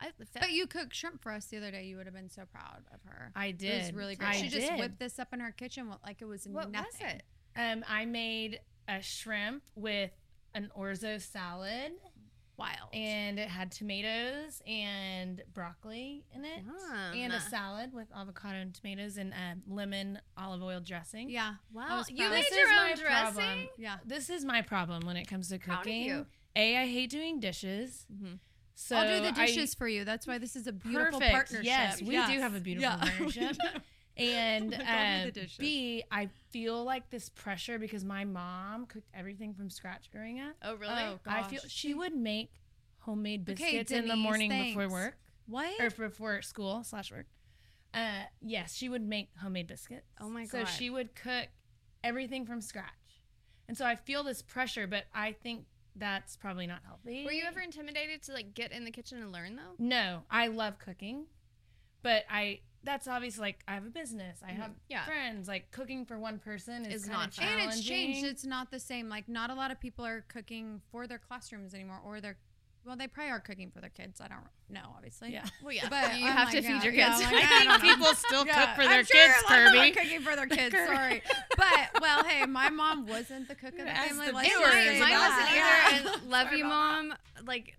[0.00, 1.84] I, But you cooked shrimp for us the other day.
[1.84, 3.32] You would have been so proud of her.
[3.34, 3.70] I did.
[3.70, 4.28] It was really great.
[4.28, 6.90] I she just whipped this up in her kitchen like it was what nothing.
[7.06, 7.22] was it?
[7.56, 10.10] Um, I made a shrimp with
[10.54, 11.92] an orzo salad,
[12.58, 12.94] Wild.
[12.94, 16.62] and it had tomatoes and broccoli in it,
[17.14, 21.30] and a salad with avocado and tomatoes and um, lemon olive oil dressing.
[21.30, 21.54] Yeah.
[21.72, 23.34] wow, you made your own dressing.
[23.34, 23.68] problem.
[23.78, 23.96] Yeah.
[24.04, 26.02] This is my problem when it comes to cooking.
[26.04, 26.26] you.
[26.54, 28.06] A, I hate doing dishes.
[28.12, 28.38] Mhm.
[28.78, 30.04] So I'll do the I- dishes for you.
[30.04, 31.32] That's why this is a beautiful Perfect.
[31.32, 31.64] partnership.
[31.64, 32.96] Yes, we do have a beautiful Yeah.
[33.18, 33.56] partnership.
[34.18, 35.48] and Like, I'll do the uh.
[35.58, 40.54] B, I feel like this pressure because my mom cooked everything from scratch growing up.
[40.62, 40.92] Oh, really?
[40.94, 42.50] Oh, I feel she would make
[42.98, 45.80] homemade Okay, biscuits in the morning before work What?
[45.80, 47.26] or before school slash work.
[47.94, 50.06] Uh, yes, she would make homemade biscuits.
[50.20, 50.50] Oh my god!
[50.50, 51.48] So she would cook
[52.04, 53.22] everything from scratch,
[53.68, 55.64] and so I feel this pressure, but I think
[55.98, 57.24] that's probably not healthy.
[57.24, 59.74] Were you ever intimidated to like get in the kitchen and learn though?
[59.78, 61.26] No, I love cooking,
[62.02, 64.38] but I that's obviously like I have a business.
[64.42, 64.62] I mm-hmm.
[64.62, 65.04] have Yeah.
[65.04, 65.48] friends.
[65.48, 67.46] Like cooking for one person is, Is not fun.
[67.46, 68.24] and it's changed.
[68.24, 69.08] It's not the same.
[69.08, 72.38] Like not a lot of people are cooking for their classrooms anymore, or their
[72.86, 74.20] well, they probably are cooking for their kids.
[74.20, 74.38] I don't
[74.70, 75.32] know, obviously.
[75.32, 75.44] yeah.
[75.62, 77.24] Well, yeah, But you I'm have to feed yeah, your yeah, kids.
[77.32, 77.94] like, I I think don't know.
[77.94, 79.96] people still Yeah, cook for I'm their sure kids, a lot of them are Kirbe.
[79.96, 80.74] cooking for their kids.
[80.76, 81.22] Sorry,
[81.56, 84.26] but well, hey, my mom wasn't the cook of the family.
[84.28, 85.90] the Let's viewers mine, say mine that.
[85.92, 86.10] wasn't either.
[86.20, 87.14] And love Sorry you, about mom.
[87.46, 87.76] Like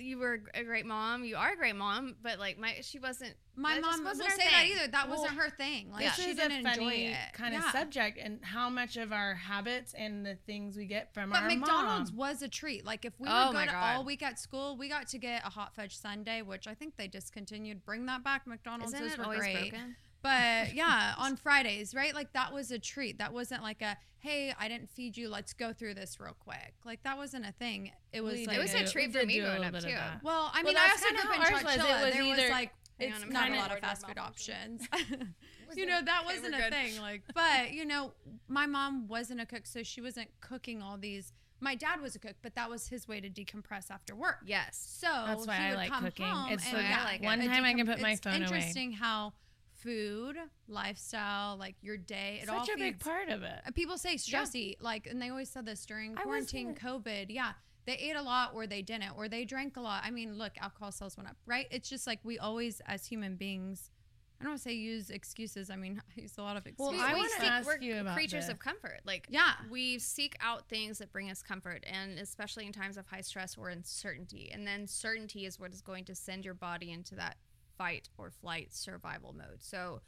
[0.00, 1.24] you were a great mom.
[1.24, 3.34] You are a great mom, but like my she wasn't.
[3.56, 4.90] My mom wasn't her say that either.
[4.90, 5.90] That wasn't her thing.
[5.92, 6.12] Like yeah.
[6.12, 7.16] she This is didn't a enjoy funny it.
[7.34, 7.72] kind of Yeah.
[7.72, 11.42] subject, and how much of our habits and the things we get from our But
[11.42, 12.18] our McDonald's mom.
[12.18, 12.84] was a treat.
[12.86, 15.44] Like if we Oh were my good all week at school, we got to get
[15.46, 17.84] a hot fudge sundae, which I think they discontinued.
[17.84, 18.46] Bring that back.
[18.46, 19.70] McDonald's Isn't those it always great.
[19.70, 19.96] broken?
[20.22, 22.14] But yeah, on Fridays, right?
[22.14, 23.18] Like that was a treat.
[23.18, 25.28] That wasn't like a hey, I didn't feed you.
[25.30, 26.74] Let's go through this real quick.
[26.84, 27.90] Like that wasn't a thing.
[28.12, 29.88] It was We like It was a treat for me do growing up, too.
[30.22, 31.74] Well, I Well, mean, I that's also kinda grew up in how ours was.
[31.74, 32.04] It Churchilla.
[32.04, 34.86] was There was like it's it's on, not a lot of fast food options.
[35.74, 38.12] you know that Okay, wasn't a thing like but you know
[38.48, 42.18] my mom wasn't a cook so she wasn't cooking all these my dad was a
[42.18, 44.96] cook but that was his way to decompress after work Yes.
[45.00, 46.26] so That's why he I like cooking.
[46.48, 47.24] It's and the yeah, like it.
[47.24, 48.42] one a time I can put my it's phone away.
[48.42, 49.32] interesting how
[49.82, 50.36] food
[50.68, 53.60] lifestyle like your day it all Such a big part of it.
[53.74, 57.52] people say stressy like and they always said this during quarantine covid yeah
[57.86, 60.52] they ate a lot or they didn't or they drank a lot i mean look
[60.60, 63.90] alcohol sales went up right it's just like we always as human beings
[64.40, 66.98] i don't want to say use excuses i mean i use a lot of excuses.
[66.98, 69.00] Well, I we wanna seek, ask we're you about creatures the- of comfort.
[69.06, 73.06] Like yeah we seek out things that bring us comfort and especially in times of
[73.06, 76.90] high stress or uncertainty and then certainty is what is going to send your body
[76.90, 77.36] into that
[77.80, 79.56] fight or flight survival mode.
[79.60, 80.02] So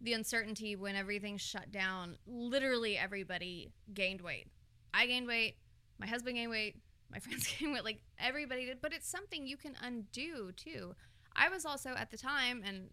[0.00, 4.46] the uncertainty when everything shut down literally everybody gained weight.
[4.94, 5.56] I gained weight
[5.98, 6.76] my husband gained weight
[7.12, 10.94] my friends gained weight like everybody did but it's something you can undo too.
[11.36, 12.88] I was also at the time and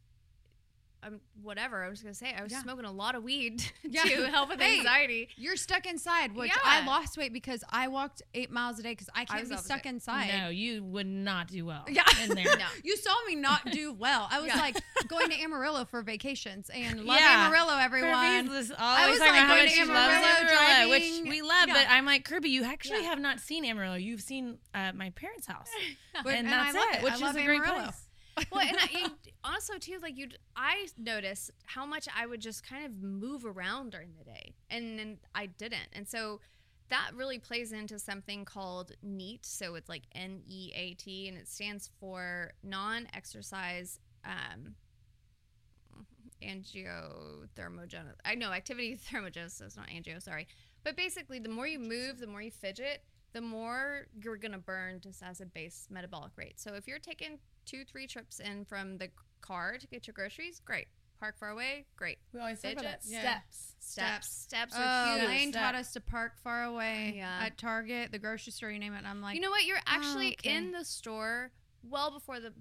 [1.03, 1.83] I'm whatever.
[1.83, 2.61] I was gonna say I was Yeah.
[2.61, 4.03] smoking a lot of weed Yeah.
[4.03, 5.29] to help with Hey, anxiety.
[5.35, 9.09] you're stuck inside which i lost weight because i walked eight miles a day because
[9.15, 9.65] i can't was be opposite.
[9.65, 11.85] stuck inside No, you would not do well.
[11.89, 12.03] Yeah.
[12.23, 12.45] in there.
[12.57, 12.65] No.
[12.83, 14.27] You saw me not do well.
[14.29, 14.59] I was Yeah.
[14.59, 17.47] like going to Amarillo for vacations and love Yeah.
[17.47, 18.11] Amarillo, everyone.
[18.47, 21.29] Kirbe's this- I was, talking like, about how going to she loves Amarillo, Amarillo, which
[21.29, 21.67] we love.
[21.67, 21.73] Yeah.
[21.73, 23.09] But I'm like, Kirbe, you actually Yeah.
[23.09, 23.95] have not seen Amarillo.
[23.95, 25.69] You've seen uh, my parents' house,
[26.23, 27.83] But- and, I that's love it, I which is love a great Amarillo.
[27.85, 28.07] place.
[28.52, 29.10] Well, and I,
[29.44, 33.91] also too, like you, I noticed how much I would just kind of move around
[33.91, 36.39] during the day, and then I didn't, and so
[36.89, 39.46] that really plays into something called NEAT.
[39.46, 44.76] So it's like N E A T, and it stands for non-exercise um,
[46.44, 48.15] angiothermogenesis.
[48.26, 50.22] I know activity thermogenesis, not angio.
[50.22, 50.48] Sorry,
[50.84, 55.00] but basically, the more you move, the more you fidget, the more you're gonna burn
[55.00, 56.60] just as a base metabolic rate.
[56.60, 59.10] So if you're taking two, three trips in from the
[59.41, 60.88] car to get your groceries, great.
[61.19, 62.17] Park far away, great.
[62.34, 63.02] We always say about Fidget.
[63.04, 63.12] that.
[63.12, 63.19] Yeah.
[63.21, 63.76] Steps.
[63.80, 65.28] Steps, steps Oh, are huge.
[65.28, 67.39] Laine taught us to park far away oh, Yeah.
[67.45, 69.00] at Target, the grocery store, you name it.
[69.00, 69.65] And I'm like, you know what?
[69.65, 70.56] You're actually oh, okay.
[70.56, 71.52] in the store
[71.88, 72.54] well before the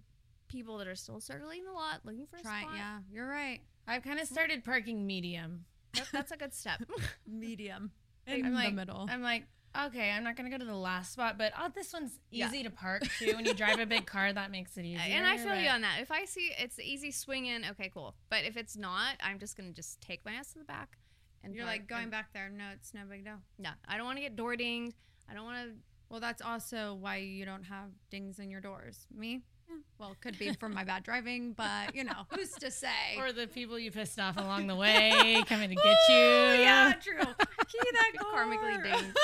[0.49, 2.73] people that are still circling the lot looking for a try, spot.
[2.77, 3.61] yeah, you're right.
[3.87, 5.65] I've kind of started parking medium.
[5.95, 6.83] That, that's a good step.
[7.27, 7.91] Medium
[8.29, 9.09] I'm in like, the middle.
[9.11, 9.45] I'm like,
[9.87, 12.49] okay, I'm not gonna go to the last spot, but oh, this one's Yeah.
[12.49, 13.35] easy to park too.
[13.37, 15.01] When you drive a big car, that makes it easier.
[15.01, 16.01] and I feel but- you on that.
[16.01, 18.15] If I see it's easy swing in, okay, cool.
[18.29, 20.99] But if it's not, I'm just gonna just take my ass to the back.
[21.43, 22.49] And you're park like going and- back there.
[22.51, 23.39] No, it's no big deal.
[23.59, 24.95] No, I don't want to get door dinged.
[25.31, 25.75] I don't want to.
[26.11, 29.07] Well, that's also why you don't have dings in your doors.
[29.15, 29.43] Me?
[29.71, 29.77] Yeah.
[29.99, 33.17] Well, it could be from my bad driving, but you know, who's to say?
[33.19, 36.15] Or the people you pissed off along the way coming to get you.
[36.17, 37.19] Yeah, true.
[37.19, 39.17] Key that Karmically dinged.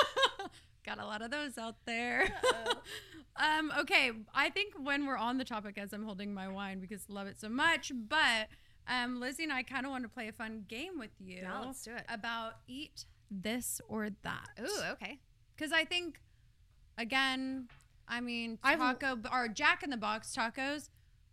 [0.85, 2.29] Got a lot of those out there.
[3.37, 7.05] um, okay, I think when we're on the topic, as I'm holding my wine because
[7.11, 8.49] I love it so much, but
[8.89, 11.59] um, Lizzy and I kind of want to play a fun game with you Yeah,
[11.61, 12.05] let's do it.
[12.09, 14.49] about eat this or that.
[14.61, 15.19] Ooh, okay.
[15.57, 16.21] Because I think,
[16.99, 17.67] again,
[18.09, 20.91] I mean, I've- taco or Jack in the Box tacos,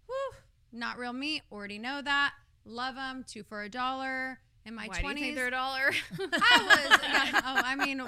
[0.07, 0.31] whew,
[0.71, 1.43] not real meat.
[1.51, 2.33] Already know that.
[2.65, 3.23] Love them.
[3.27, 4.39] Two for a dollar.
[4.65, 5.91] In my Why do you think twenties, they're a dollar?
[6.19, 6.99] I was.
[7.03, 8.01] Yeah, oh, I mean,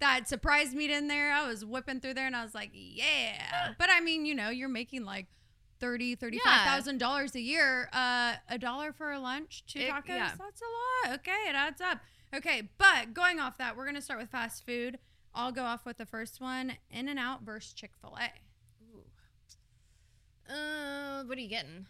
[0.00, 1.32] that surprise meat in there.
[1.32, 3.72] I was whipping through there, and I was like, yeah.
[3.78, 5.26] But I mean, you know, you're making like.
[5.78, 7.88] Thirty, thirty-five thousand dollars a year.
[7.94, 10.08] Uh, a dollar for a lunch, two It- tacos.
[10.08, 10.32] yeah.
[10.38, 11.14] That's a lot.
[11.20, 12.00] Okay, it adds up.
[12.36, 14.98] Okay, but going off that, we're gonna start with fast food.
[15.34, 18.30] I'll go off with the first one: In and Out versus Chick Fil A.
[20.52, 21.86] uh, what are you getting?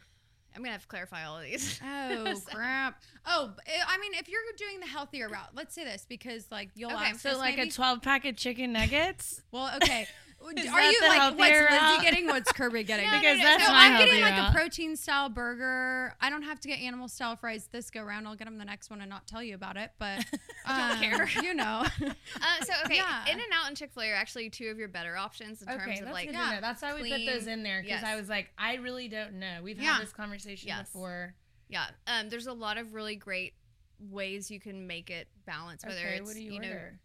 [0.54, 1.80] I'm gonna have to clarify all of these.
[1.84, 3.00] Oh crap!
[3.24, 3.52] Oh,
[3.88, 7.12] I mean, if you're doing the healthier route, let's say this because like you'll Okay,
[7.14, 9.42] So like maybe- a 12 pack of chicken nuggets.
[9.52, 10.06] Well, okay.
[10.56, 12.26] Is Are you like what's healthier Lizzie getting?
[12.26, 13.06] What's Kirby getting?
[13.06, 14.50] No, no, because no, that's no, my I'm getting like route.
[14.50, 16.14] a protein style burger.
[16.20, 18.26] I don't have to get animal style fries this go around.
[18.26, 19.90] I'll get them the next one and not tell you about it.
[19.98, 20.24] But
[20.66, 21.42] I don't um, care.
[21.42, 21.84] You know.
[21.84, 23.24] Uh, so okay, Yeah.
[23.26, 25.68] In and Out and Chick Fil A are actually two of your better options in
[25.68, 26.58] Okay, terms of like yeah.
[26.60, 28.04] That's why we put those in there because yes.
[28.04, 29.58] I was like, I really don't know.
[29.62, 29.94] We've Yeah.
[29.94, 30.88] had this conversation Yes.
[30.90, 31.34] before.
[31.68, 31.86] yeah.
[32.06, 33.54] Um, there's a lot of really great
[33.98, 35.84] ways you can make it balance.
[35.84, 36.98] Whether okay, it's what do you, know, order?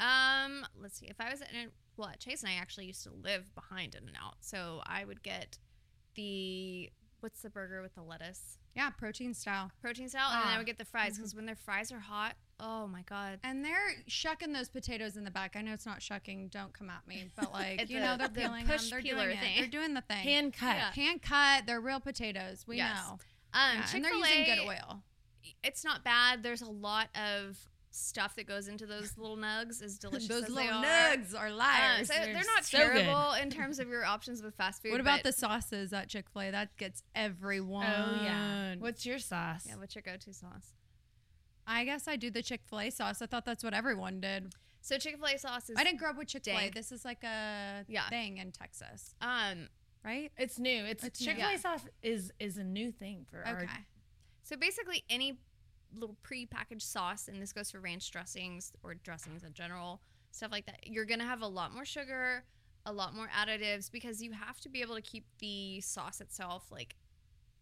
[0.00, 1.06] Um, let's see.
[1.06, 1.46] If I was in.
[1.54, 5.04] an, well, Chase and I actually used to live behind In and Out, so I
[5.04, 5.58] would get
[6.14, 9.72] the what's the burger with the lettuce yeah, protein style.
[9.82, 10.54] protein style, and then Ah.
[10.54, 13.64] I would get the fries because when their fries are hot, oh my god, And
[13.64, 15.56] they're shucking those potatoes in the back.
[15.56, 16.48] I know it's not shucking.
[16.48, 17.28] Don't come at me.
[17.36, 18.78] But like, you a- know, they're the peeling them.
[18.88, 19.40] They're peeler doing it.
[19.40, 19.56] thing.
[19.58, 20.18] They're doing the thing.
[20.18, 20.76] Hand cut.
[20.76, 20.92] Yeah.
[20.92, 21.66] Hand cut.
[21.66, 22.64] They're real potatoes.
[22.68, 22.96] We Yes.
[23.04, 23.12] know.
[23.14, 23.18] um,
[23.78, 25.02] Yeah, and they're using good oil.
[25.64, 26.44] it's not bad.
[26.44, 27.58] There's a lot of
[27.90, 30.84] stuff that goes into those little nugs, is delicious Those little they are.
[30.84, 32.08] nugs are Um, liars.
[32.08, 33.02] so They're they're not so good.
[33.04, 34.92] terrible in terms of your options with fast food.
[34.92, 36.50] what about the sauces at Chick Fil A?
[36.50, 37.86] That gets everyone.
[37.86, 38.74] Oh yeah.
[38.78, 39.64] What's your sauce?
[39.68, 40.74] Yeah, what's your go-to sauce?
[41.66, 43.20] I guess I do the Chick Fil A sauce.
[43.22, 44.54] I thought that's what everyone did.
[44.80, 45.76] So Chick Fil A sauce is.
[45.78, 46.70] I didn't grow up with Chick Fil A.
[46.70, 48.08] This is like a Yeah.
[48.08, 49.68] thing in Texas, Um.
[50.04, 50.30] right?
[50.38, 50.84] It's new.
[50.84, 51.18] It's, It's.
[51.22, 51.58] Chick Fil A Yeah.
[51.58, 53.62] sauce is is a new thing for our.
[53.62, 53.68] Okay.
[54.44, 55.40] So basically, any
[55.94, 60.66] little pre-packaged sauce, and this goes for ranch dressings or dressings in general, stuff like
[60.66, 60.86] that.
[60.86, 62.44] You're gonna have a lot more sugar,
[62.86, 66.66] a lot more additives because you have to be able to keep the sauce itself
[66.70, 66.94] like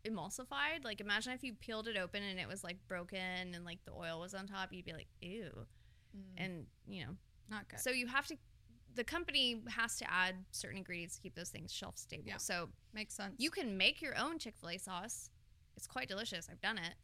[0.07, 0.85] emulsified.
[0.85, 3.19] Like imagine if you peeled it open and it was like broken
[3.55, 5.51] and like the oil was on top, you'd be like, ew.
[6.17, 6.21] Mm.
[6.45, 7.13] And you know,
[7.51, 7.81] Not good.
[7.81, 8.37] so you have to.
[8.95, 12.25] The company has to add certain ingredients to keep those things shelf stable.
[12.27, 12.39] Yeah.
[12.39, 13.35] So Makes sense.
[13.37, 15.29] you can make your own Chick Fil A sauce.
[15.77, 16.49] It's quite delicious.
[16.51, 16.95] I've done it.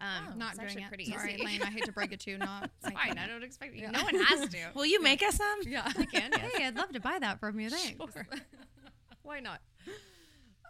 [0.00, 0.36] Um, Oh.
[0.36, 0.88] not doing it.
[0.88, 1.44] pretty Sorry, easy.
[1.44, 1.62] Laine.
[1.62, 2.38] I hate to break it to you.
[2.46, 3.18] Not fine.
[3.18, 3.82] I don't expect you.
[3.82, 3.90] Yeah.
[3.90, 4.56] No one has to.
[4.74, 5.58] Will you make us some?
[5.66, 6.52] Yeah, I can, yes.
[6.54, 7.68] Hey, I'd love to buy that from you.
[7.68, 7.98] Thanks.
[8.14, 8.26] Sure.
[9.22, 9.60] Why not?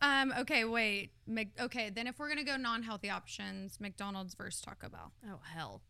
[0.02, 0.32] Um.
[0.40, 0.64] Okay.
[0.64, 1.10] Wait.
[1.26, 1.90] Mc- okay.
[1.90, 5.12] Then if we're gonna go non-healthy options, McDonald's versus Taco Bell.
[5.28, 5.82] Oh hell.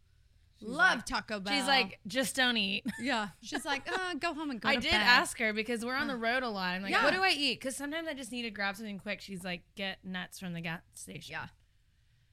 [0.62, 1.54] Love Taco Bell.
[1.54, 2.84] She's like, just don't eat.
[3.00, 3.28] yeah.
[3.40, 5.00] She's like, uh, go home and go I did bed.
[5.00, 6.74] ask her because we're on the road a lot.
[6.74, 7.02] I'm like, Yeah.
[7.04, 7.60] what do I eat?
[7.60, 9.22] Because sometimes I just need to grab something quick.
[9.22, 11.32] She's like, get nuts from the gas station.
[11.32, 11.46] Yeah.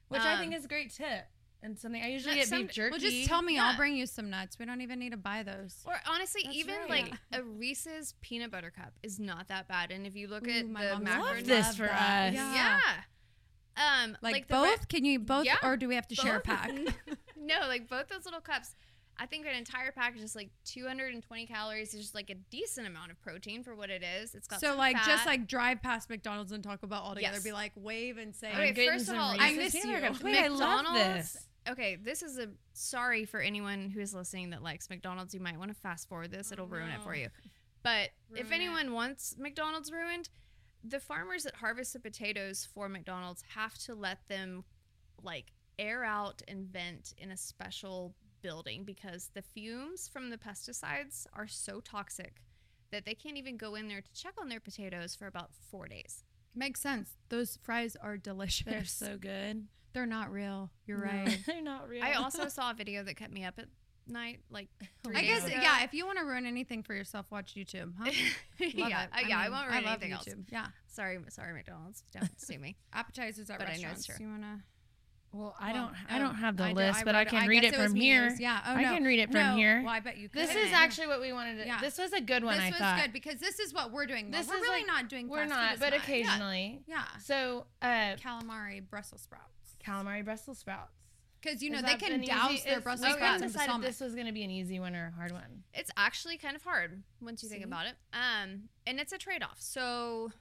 [0.10, 1.26] Which I Um, think is a great tip.
[1.64, 2.92] And something I usually Nuts get some- beef jerky.
[2.92, 3.56] Well, just tell me.
[3.56, 3.66] Yeah.
[3.66, 4.60] I'll bring you some nuts.
[4.60, 5.82] We don't even need to buy those.
[5.86, 6.90] Or honestly, That's even right.
[6.90, 9.92] like a Reese's peanut butter cup is not that bad.
[9.92, 12.30] And if you look at Ooh, my the mom macro Love this for that.
[12.30, 12.34] us.
[12.36, 12.54] Yeah.
[12.54, 14.04] yeah.
[14.04, 14.80] Um, Like, the both?
[14.82, 16.72] re- Can you both, Yeah, or do we have to share a pack?
[17.36, 18.76] no, like both those little cups.
[19.20, 21.94] I think an entire package is like 220 calories.
[21.94, 24.36] It's just like a decent amount of protein for what it is.
[24.36, 27.36] It's got so some like just like drive past McDonald's and Taco Bell all together.
[27.36, 27.44] Yes.
[27.44, 30.02] Be like wave and say, I'm Okay, getting first of all, I Reese's miss peanut
[30.04, 30.08] you.
[30.08, 30.24] cups.
[30.24, 31.44] Wait, I love McDonald's- this.
[31.70, 35.34] Okay, this is a sorry for anyone who is listening that likes McDonald's.
[35.34, 37.28] You might want to fast forward this; oh, it'll ruin it for you.
[37.84, 38.66] But if Ruin it.
[38.66, 40.30] anyone wants McDonald's ruined,
[40.84, 44.64] the farmers that harvest the potatoes for McDonald's have to let them
[45.22, 51.26] like air out and vent in a special building because the fumes from the pesticides
[51.34, 52.42] are so toxic
[52.92, 55.88] that they can't even go in there to check on their potatoes for about four
[55.88, 56.24] days.
[56.56, 57.12] makes sense.
[57.30, 58.66] Those fries are delicious.
[58.66, 59.68] They're so good.
[59.94, 60.70] They're not real.
[60.86, 61.40] You're No, right.
[61.46, 62.04] They're not real.
[62.04, 63.66] I also saw a video that kept me up at
[64.08, 64.70] night, like
[65.04, 65.58] three I days guess ago.
[65.62, 65.84] yeah.
[65.84, 67.94] If you want to ruin anything for yourself, watch YouTube.
[68.00, 68.12] Huh?
[68.60, 69.10] Yeah, it.
[69.14, 69.38] uh, yeah.
[69.40, 70.28] I, won't ruin love anything else.
[70.52, 72.04] Yeah, Sorry, sorry, McDonald's.
[72.14, 72.78] Don't sue me.
[72.94, 74.06] appetizers at But I know it's restaurants.
[74.18, 74.26] true.
[74.26, 74.64] You wanna?
[75.34, 75.96] Well, I well, don't.
[76.16, 77.96] I don't have the I do- list, I but I can read guess it from
[77.96, 78.36] here.
[78.40, 78.60] Yeah.
[78.66, 78.94] Oh I no.
[78.94, 79.56] can read it from No.
[79.56, 79.82] here.
[79.84, 80.42] Well, I bet you could.
[80.42, 81.66] This is actually what we wanted to.
[81.68, 81.80] Yeah.
[81.82, 82.58] This was a good one.
[82.58, 82.58] I.
[82.58, 83.02] This I was thought.
[83.04, 84.32] good because this is what we're doing.
[84.32, 84.38] Though.
[84.38, 85.28] This we're is really like- not doing.
[85.28, 86.02] We're not, but much.
[86.02, 86.82] occasionally.
[86.88, 87.04] Yeah.
[87.24, 89.76] So, uh, Calamari, Brussels sprouts.
[89.86, 90.92] calamari Brussels sprouts.
[91.42, 93.82] Because you know they can an easy- douse their Brussels sprouts couldn't in decide if
[93.82, 95.64] this was going to be an easy one or a hard one.
[95.74, 97.96] It's actually kind of hard once you think about it.
[98.12, 99.58] Um, and it's a trade off.
[99.60, 100.32] So,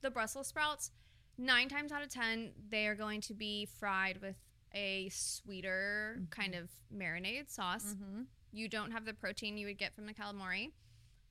[0.00, 0.92] the Brussels sprouts,
[1.40, 4.36] nine times out of ten, they are going to be fried with
[4.74, 7.94] a sweeter kind of marinade sauce.
[7.98, 8.26] Mhm.
[8.52, 10.72] You don't have the protein you would get from the calamari.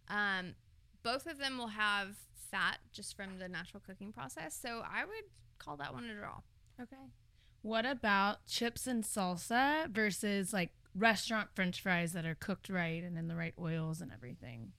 [0.07, 0.55] Um,
[1.03, 4.55] both of them will have fat just from the natural cooking process.
[4.59, 5.25] So I would
[5.57, 6.41] call that one a draw.
[6.81, 7.11] Okay.
[7.61, 13.17] What about chips and salsa versus like restaurant french fries that are cooked right and
[13.17, 14.73] in the right oils and everything?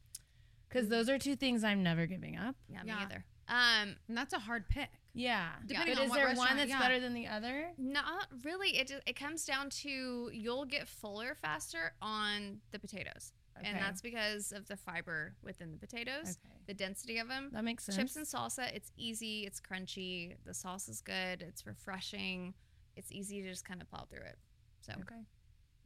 [0.69, 2.57] Because those are two things I'm never giving up.
[2.69, 2.99] Yeah, me Yeah.
[3.05, 3.25] either.
[3.49, 4.91] Um, And that's a hard pick.
[5.15, 5.49] Yeah.
[5.67, 6.79] Depending but on is what there one that's yeah.
[6.81, 7.73] better than the other?
[7.79, 8.77] not really.
[8.79, 14.01] It just, it comes down to you'll get fuller faster on the potatoes, and that's
[14.01, 16.55] because of the fiber within the potatoes, Okay.
[16.67, 17.51] the density of them.
[17.53, 17.97] That makes sense.
[17.97, 22.55] Chips and salsa, it's easy, it's crunchy, the sauce is good, it's refreshing,
[22.97, 24.39] it's easy to just kind of plow through it.
[24.81, 25.21] So Okay.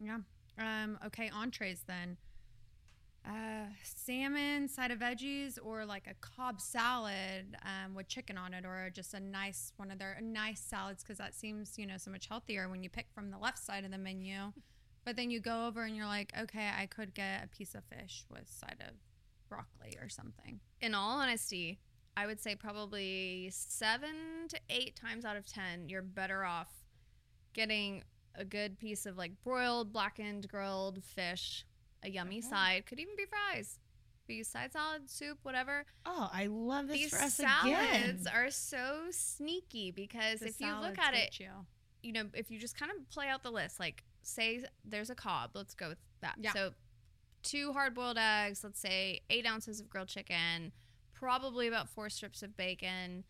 [0.00, 0.18] Yeah.
[0.58, 0.98] Um.
[1.06, 1.30] Okay.
[1.34, 2.16] Entrees then.
[3.26, 8.64] Uh, salmon, side of veggies, or like a Cobb salad um, with chicken on it,
[8.66, 12.10] or just a nice one of their nice salads because that seems you know so
[12.10, 14.52] much healthier when you pick from the left side of the menu.
[15.06, 17.84] But then you go over and you're like, okay, I could get a piece of
[17.84, 18.94] fish with side of
[19.50, 20.60] broccoli or something.
[20.80, 21.78] in all honesty,
[22.16, 26.68] I would say probably seven to eight times out of ten, you're better off
[27.52, 28.02] getting
[28.34, 31.66] a good piece of like broiled, blackened, grilled fish,
[32.04, 32.48] a yummy Okay.
[32.48, 33.78] side, could even be fries,
[34.26, 35.84] be side salad, soup, whatever.
[36.06, 38.28] Oh, I love this These for us salads again.
[38.34, 41.48] are so sneaky because The if you look at it, you.
[42.02, 45.14] you know, if you just kind of play out the list, like say there's a
[45.14, 46.36] cob, let's go with that.
[46.40, 46.52] Yeah.
[46.52, 46.70] So
[47.42, 50.72] two hard boiled eggs, let's say eight ounces of grilled chicken,
[51.12, 53.24] probably about four strips of bacon.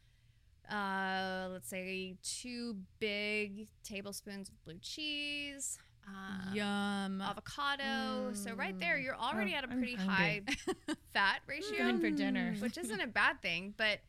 [0.70, 7.20] Uh, let's say two big tablespoons of blue cheese, um, Yum.
[7.20, 8.32] avocado.
[8.34, 10.42] So right there, you're already Oh, at a I'm pretty high
[11.12, 12.54] fat ratio, Going for dinner.
[12.60, 13.74] which isn't a bad thing.
[13.76, 14.00] But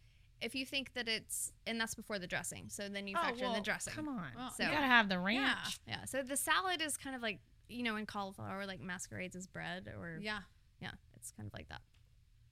[0.41, 3.46] if you think that it's, and that's before the dressing, so then you Oh, factor
[3.46, 3.93] in the dressing.
[3.93, 4.28] Come on.
[4.36, 5.80] Well, you gotta have the ranch.
[5.88, 5.98] Yeah.
[6.00, 6.06] Yeah.
[6.06, 9.91] So the salad is kind of like you know in cauliflower like masquerades as bread
[9.98, 10.39] or yeah,
[10.82, 10.91] Yeah.
[11.16, 11.82] it's kind of like that.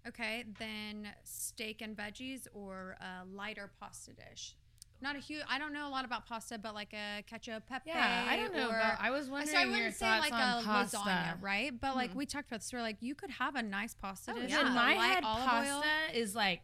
[0.07, 4.55] Okay, then steak and veggies or a lighter pasta dish.
[5.03, 5.43] Not a huge.
[5.49, 7.89] I don't know a lot about pasta, but like a ketchup pepe.
[7.89, 8.69] Yeah, I don't know.
[8.69, 9.53] Or, I was wondering.
[9.53, 10.97] so I wouldn't say like a pasta.
[10.97, 11.77] lasagna, right?
[11.77, 12.15] But like Mhm.
[12.15, 14.51] we talked about this, we're like you could have a nice pasta Oh, dish.
[14.51, 14.65] yeah.
[14.65, 15.83] In my head, pasta oil.
[16.13, 16.61] is like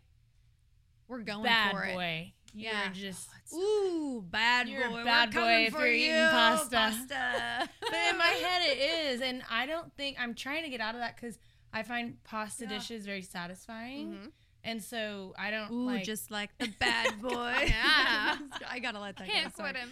[1.10, 1.94] We're going bad for it.
[1.96, 2.34] boy.
[2.54, 2.94] You're Yeah.
[2.94, 3.30] just.
[3.54, 5.04] Ooh, bad You're boy.
[5.04, 6.76] bad We're boy if for you're eating you, pasta.
[6.78, 7.70] pasta.
[7.82, 10.96] but in my head, it is, and I don't think I'm trying to get out
[10.96, 11.38] of that because
[11.74, 12.70] I find pasta Yeah.
[12.70, 14.32] dishes very satisfying, Mhm.
[14.64, 16.04] And so I don't Ooh, like.
[16.04, 17.54] just like the bad boy.
[17.68, 18.38] Yeah.
[18.70, 19.64] I gotta let that Can't go.
[19.64, 19.86] quit sorry.
[19.86, 19.92] him.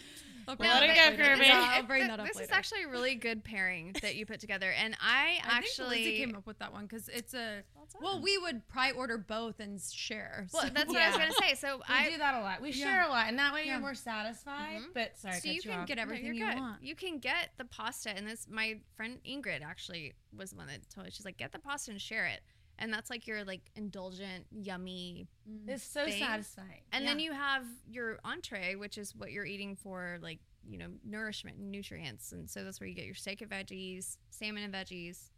[0.50, 1.24] Okay, Let it I'll go.
[1.24, 1.50] Kirbe.
[1.52, 2.46] I'll bring that up this later.
[2.46, 6.06] is actually a really good pairing that you put together, and I, I actually think
[6.08, 7.64] Lizzy came up with that one because it's a.
[8.02, 10.48] Well we would probably order both and share.
[10.54, 11.56] Well, that's what I was gonna say.
[11.56, 12.62] So we I do that a lot.
[12.62, 12.86] We Yeah.
[12.86, 13.74] share a lot, and that way Yeah.
[13.74, 14.80] you're more satisfied.
[14.82, 14.94] Mhm.
[14.94, 15.88] But sorry, so cut you can off.
[15.88, 16.58] get No, everything you're you good.
[16.60, 16.84] want.
[16.84, 20.90] You can get the pasta, and this my friend Ingrid actually was the one that
[20.90, 21.12] told me.
[21.12, 22.42] She's like, get the pasta and share it,
[22.80, 25.28] and that's like your like indulgent, yummy.
[25.50, 25.70] Mm.
[25.70, 26.20] It's so thing.
[26.22, 26.82] satisfying.
[26.92, 30.88] And then you have your entree, which is what you're eating for like you know
[31.06, 34.74] nourishment and nutrients, and so that's where you get your steak and veggies, salmon and
[34.74, 35.30] veggies,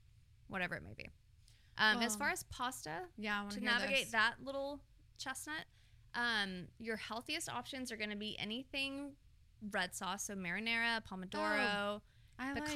[0.48, 1.10] whatever it may be.
[1.78, 4.12] Um, as far as pasta, yeah, to navigate this.
[4.12, 4.82] that little
[5.18, 5.64] chestnut,
[6.14, 9.12] um, your healthiest options are going to be anything
[9.72, 12.02] red sauce, so marinara, pomodoro.
[12.38, 12.76] I like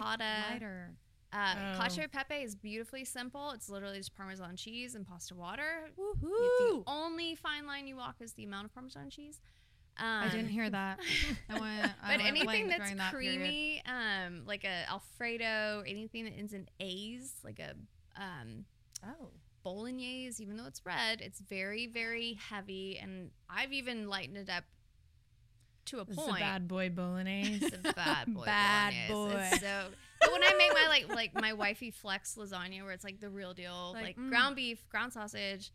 [0.51, 0.91] lighter.
[1.34, 1.79] Uh, Oh.
[1.79, 3.51] Cacio e pepe is beautifully simple.
[3.51, 5.89] It's literally just Parmesan cheese and pasta water.
[6.21, 9.39] The only fine line you walk is the amount of Parmesan cheese.
[9.97, 10.99] Um, I didn't hear that.
[11.49, 16.53] I went, I But anything that's that creamy, um, like a Alfredo, anything that ends
[16.53, 17.73] in A's, like a
[18.21, 18.65] um,
[19.05, 19.29] Oh,
[19.63, 22.97] bolognese, even though it's red, it's very, very heavy.
[23.01, 24.63] And I've even lightened it up
[25.86, 26.38] to a it's point.
[26.38, 27.65] a bad boy bolognese.
[27.65, 28.45] It's a bad boy.
[28.45, 29.31] Bad boy.
[29.51, 29.86] It's so,
[30.24, 33.30] but when I make my like like my wifey flex lasagna, where it's like the
[33.30, 34.30] real deal, Like, like, mm.
[34.30, 35.71] ground beef, ground sausage,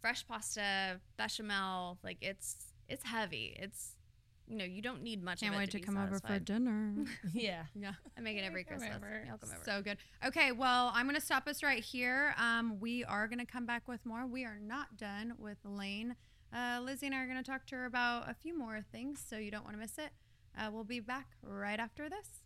[0.00, 3.56] fresh pasta, bechamel, like it's it's heavy.
[3.58, 3.92] It's
[4.46, 5.40] you know you don't need much.
[5.40, 7.06] Can't of it wait to be come over for dinner.
[7.32, 7.64] yeah.
[7.74, 7.92] yeah.
[8.16, 8.96] I make it every Come Christmas.
[8.96, 9.24] over.
[9.26, 9.64] Y'all come over.
[9.64, 9.98] So good.
[10.26, 12.34] Okay, well, I'm going to stop us right here.
[12.38, 14.26] Um, we are going to come back with more.
[14.26, 16.16] We are not done with Laine.
[16.54, 19.24] Uh, Lizzy and I are going to talk to her about a few more things,
[19.26, 20.10] so you don't want to miss it.
[20.56, 22.43] Uh, we'll be back right after this.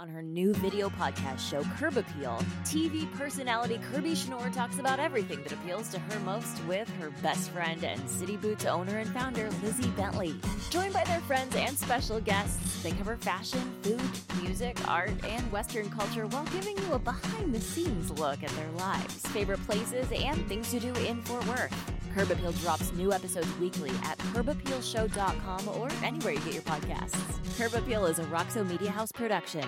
[0.00, 5.42] On her new video podcast show, Curb Appeal, TV personality Kirbe Schnorr talks about everything
[5.42, 9.50] that appeals to her most with her best friend and City Boots owner and founder,
[9.62, 10.40] Lizzy Bentley.
[10.70, 14.00] Joined by their friends and special guests, they cover fashion, food,
[14.42, 18.70] music, art, and Western culture while giving you a behind the scenes look at their
[18.78, 21.99] lives, favorite places, and things to do in Fort Worth.
[22.14, 27.56] Curb Appeal drops new episodes weekly at curbappealshow.com or anywhere you get your podcasts.
[27.56, 29.64] Curb Appeal is a Roxo Media House production.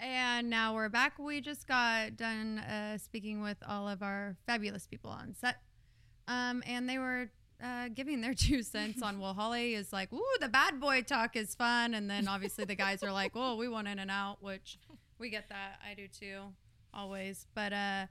[0.00, 1.18] And now we're back.
[1.18, 5.56] We just got done uh, speaking with all of our fabulous people on set.
[6.28, 7.30] Um, and they were
[7.62, 11.36] uh, giving their two cents on, well, Holly is like, ooh, the bad boy talk
[11.36, 11.94] is fun.
[11.94, 14.78] And then obviously the guys are like, oh, we want in and out, which
[15.18, 15.78] we get that.
[15.88, 16.40] I do too,
[16.92, 17.46] always.
[17.54, 18.06] But uh,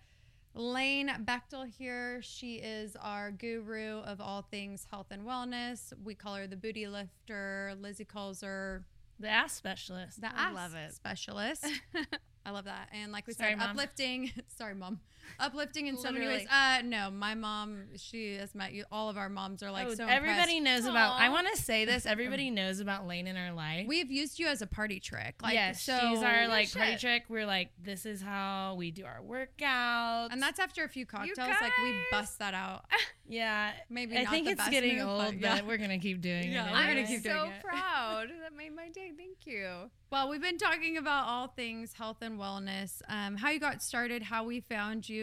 [0.55, 5.91] Laine Bechtel here, she is our guru of all things health and wellness.
[6.03, 7.73] We call her the booty lifter.
[7.79, 8.85] Lizzy calls her
[9.19, 10.21] The ass specialist.
[10.21, 10.93] the I ass love it.
[10.93, 11.65] specialist.
[12.45, 12.89] I love that.
[12.93, 13.69] And like we Sorry, said, Mom.
[13.71, 14.31] uplifting.
[14.47, 14.99] Sorry, mom.
[15.39, 16.47] Uplifting in so many ways.
[16.51, 17.83] Uh, no, my mom.
[17.97, 18.85] She has met you.
[18.91, 20.05] All of our moms are like Oh, so.
[20.07, 20.83] everybody impressed.
[20.85, 21.19] knows about.
[21.19, 22.05] I want to say this.
[22.05, 23.85] Everybody knows about Laine in our life.
[23.87, 25.35] We've used you as a party trick.
[25.41, 27.23] Like, yes, so, she's our like party trick.
[27.29, 30.29] We're like, this is how we do our workouts.
[30.31, 31.37] And that's after a few cocktails.
[31.37, 32.85] Like we bust that out.
[33.27, 33.71] yeah.
[33.89, 35.61] Maybe I not think the it's best getting move, old, but but, yeah.
[35.67, 36.73] we're gonna keep doing Yeah, it.
[36.73, 37.63] we're gonna keep so doing it.
[37.63, 38.27] proud.
[38.41, 39.11] That made my day.
[39.17, 39.89] Thank you.
[40.11, 44.21] Well, we've been talking about all things health and wellness, um, how you got started,
[44.23, 45.14] how we found you.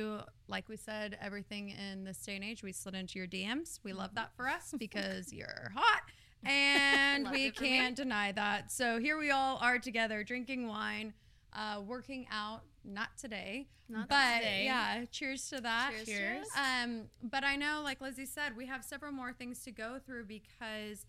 [0.49, 3.78] Like we said, everything in this day and age, we slid into your DMs.
[3.82, 6.03] We love that for us because you're hot
[6.45, 7.68] and we it for me.
[7.70, 8.70] can't deny that.
[8.72, 11.14] So here we all are together drinking wine,
[11.55, 12.62] uh, working out.
[12.84, 14.62] Not today, Not but today.
[14.64, 15.93] yeah, cheers to that.
[16.05, 16.09] Cheers.
[16.09, 16.47] Cheers.
[16.57, 20.24] Um, but I know, like Lizzy said, we have several more things to go through
[20.24, 21.07] because,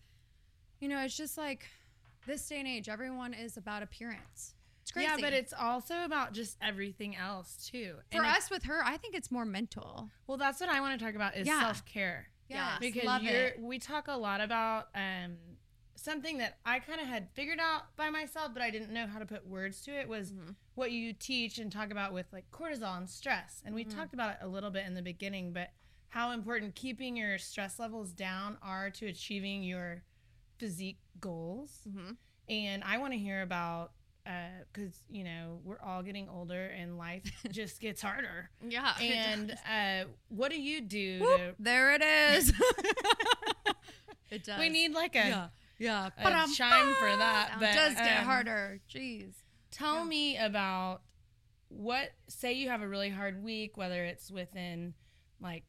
[0.78, 1.66] you know, it's just like
[2.28, 4.53] this day and age, everyone is about appearance.
[4.84, 5.08] It's crazy.
[5.08, 7.94] Yeah, but it's also about just everything else too.
[8.12, 10.10] for And it- us with her, I think it's more mental.
[10.26, 11.60] well, that's what I want to talk about is Yeah.
[11.60, 12.28] self care.
[12.50, 12.72] Yeah.
[12.72, 13.60] Yes, because love you're, it.
[13.60, 15.38] we talk a lot about um
[15.96, 19.18] something that I kind of had figured out by myself, but I didn't know how
[19.20, 20.54] to put words to it was Mhm.
[20.74, 23.62] what you teach and talk about with like cortisol and stress.
[23.64, 23.94] And we Mhm.
[23.94, 25.72] talked about it a little bit in the beginning, but
[26.08, 30.04] how important keeping your stress levels down are to achieving your
[30.58, 31.86] physique goals.
[31.88, 32.18] Mhm.
[32.50, 33.93] And I want to hear about
[34.72, 38.50] because you know we're all getting older and life just gets harder.
[38.66, 38.92] Yeah.
[39.00, 41.20] And uh, what do you do?
[41.20, 42.52] Whoop, to, there it is.
[44.30, 44.58] it does.
[44.58, 45.48] we need like a, yeah,
[45.78, 46.06] yeah.
[46.18, 47.56] a chime for that.
[47.60, 48.80] But It does get um, harder.
[48.92, 49.32] Jeez.
[49.70, 50.04] Tell Yeah.
[50.04, 51.02] me about
[51.68, 52.10] what.
[52.28, 54.94] Say you have a really hard week, whether it's within
[55.40, 55.64] like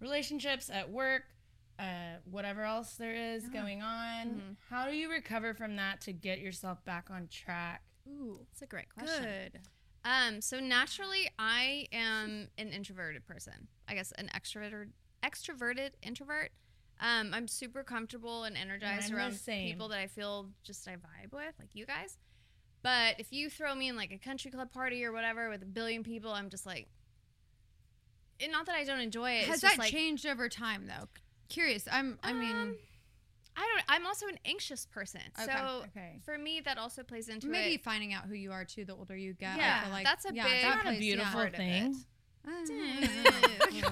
[0.00, 1.22] relationships at work.
[1.78, 3.58] Uh, whatever else there is Yeah.
[3.62, 4.56] going on, Mhm.
[4.68, 7.80] how do you recover from that to get yourself back on track?
[8.10, 9.24] Ooh, That's a great question.
[9.24, 9.60] good.
[10.04, 13.68] Um, so naturally, I am an introverted person.
[13.86, 14.88] I guess an extroverted,
[15.22, 16.50] extroverted introvert.
[17.00, 21.54] Um, I'm super comfortable and energized around people that I feel just I vibe with,
[21.58, 22.18] like you guys.
[22.82, 25.66] But if you throw me in like a country club party or whatever with a
[25.66, 26.88] billion people, I'm just like,
[28.40, 29.44] and not that I don't enjoy it.
[29.44, 31.08] Has it's just that like, changed over time though?
[31.48, 31.86] Curious.
[31.90, 32.18] I'm.
[32.22, 32.76] I mean, Um,
[33.56, 33.84] I don't.
[33.88, 36.20] I'm also an anxious person, Okay, so Okay.
[36.24, 37.82] for me that also plays into maybe it.
[37.84, 38.84] finding out who you are too.
[38.84, 40.80] The older you get, I Yeah, feel like that's a yeah, big- that Isn't that
[40.80, 41.00] a plays- yeah.
[41.00, 41.96] beautiful part thing?
[43.72, 43.82] Yes,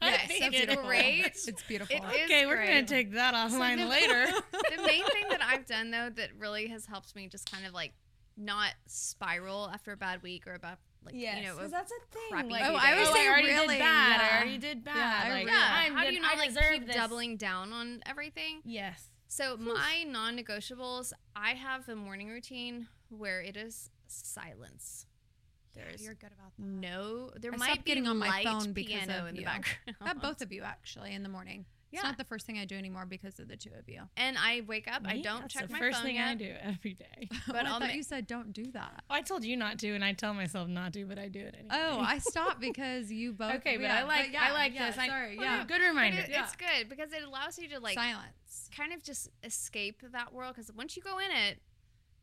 [0.00, 0.76] I Yes, think that's it is.
[0.76, 1.24] great.
[1.48, 1.96] It's beautiful.
[1.96, 4.26] It is Okay, we're gonna take that offline the- later.
[4.52, 7.72] the main thing that I've done though that really has helped me just kind of
[7.74, 7.92] like
[8.36, 11.70] not spiral after a bad week or a bad like yes, you know 'cause a-
[11.70, 12.22] that's a thing.
[12.30, 13.06] crappy Like, Oh, I days.
[13.08, 14.20] would say I already really, did bad.
[14.20, 14.28] yeah.
[14.30, 14.96] I already did bad.
[15.26, 15.68] I like, really- yeah.
[15.70, 16.96] I'm How do you not I like keep this.
[16.96, 18.60] doubling down on everything?
[18.64, 19.10] Yes.
[19.28, 25.06] So my non-negotiables, I have a morning routine where it is silence.
[25.74, 26.62] There's You're good about that.
[26.62, 29.44] no, there I might be getting on my light phone because piano of in the
[29.44, 30.20] background.
[30.22, 31.66] Both of you actually in the morning.
[31.92, 34.02] It's not the first thing I do anymore because of the two of you.
[34.16, 36.28] And I wake up, I don't That's check the my first thing yet.
[36.28, 37.28] I do every day.
[37.46, 39.02] But But I I'll thought ma- you said don't do that.
[39.08, 41.54] I told you not to, and I tell myself not to, but I do it
[41.58, 41.70] anyway.
[41.72, 43.54] Oh, I stopped because you both.
[43.56, 44.98] Okay, but yeah, I like- yeah, I like yeah, this.
[44.98, 45.58] I- Sorry, Well, yeah.
[45.58, 46.20] no, good reminder.
[46.20, 46.44] it, Yeah.
[46.44, 48.68] it's good because it allows you to like Silence.
[48.76, 51.60] kind of just escape that world because once you go in it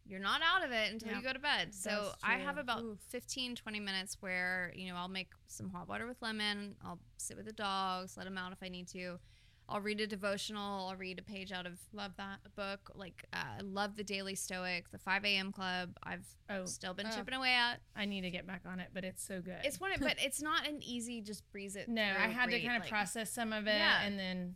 [0.08, 1.18] you're not out of it until Yeah.
[1.18, 3.00] you go to bed so i have about Oof.
[3.10, 7.36] 15 20 minutes where you know i'll make some hot water with lemon i'll sit
[7.36, 9.18] with the dogs let them out if i need to
[9.70, 12.38] i'll read a devotional i'll read a page out of Love that.
[12.56, 16.94] book like uh, i love the daily stoic the 5 a.m club i've Oh, still
[16.94, 17.16] been Oh.
[17.16, 19.58] chipping away at I need to get back on it, but it's so good.
[19.64, 22.60] it's one of, but it's not an easy just breeze it no, I had to
[22.62, 24.04] kind of like- process some of it, Yeah.
[24.04, 24.56] and then.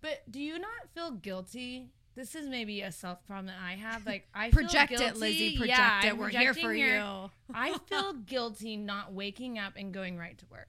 [0.00, 1.90] But do you not feel guilty?
[2.14, 4.06] This is maybe a self problem that I have.
[4.06, 5.56] Like I feel Project it, Lizzy.
[5.58, 6.10] Project yeah, it.
[6.12, 6.96] I'm We're here for here.
[6.98, 7.30] you.
[7.54, 10.68] I feel guilty not waking up and going right to work.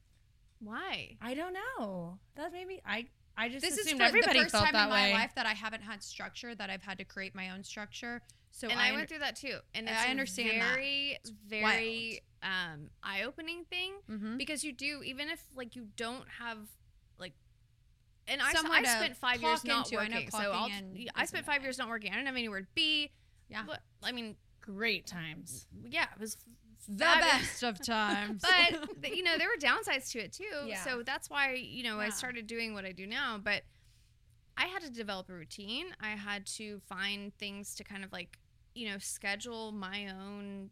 [0.60, 2.20] why I don't know.
[2.36, 3.08] That maybe I
[3.38, 5.14] I just This is assumed for everybody the first felt time that in my way.
[5.14, 6.54] life that I haven't had structure.
[6.54, 8.22] That I've had to create my own structure.
[8.52, 9.58] So and I, I, went through that too.
[9.74, 10.74] And I it's understand a that.
[10.76, 11.18] very,
[11.48, 14.38] very um, eye-opening thing Mhm.
[14.38, 16.60] because you do even if like you don't have
[17.18, 17.34] like.
[18.28, 20.00] And I, I spent five years not into.
[20.00, 22.12] I know working, so I'll, in I spent five years not working.
[22.12, 23.12] I didn't have anywhere to be.
[23.50, 23.64] Yeah.
[23.68, 25.68] but, I mean, Great times.
[25.90, 26.38] yeah, it was
[26.88, 28.44] the best of times.
[29.02, 30.44] but you know there were downsides to it too.
[30.66, 30.84] Yeah.
[30.84, 33.40] so that's why you know i started doing what i do now.
[33.42, 33.64] But
[34.58, 35.88] i had to develop a routine.
[36.02, 38.38] I had to find things to kind of like
[38.76, 40.70] you know schedule my own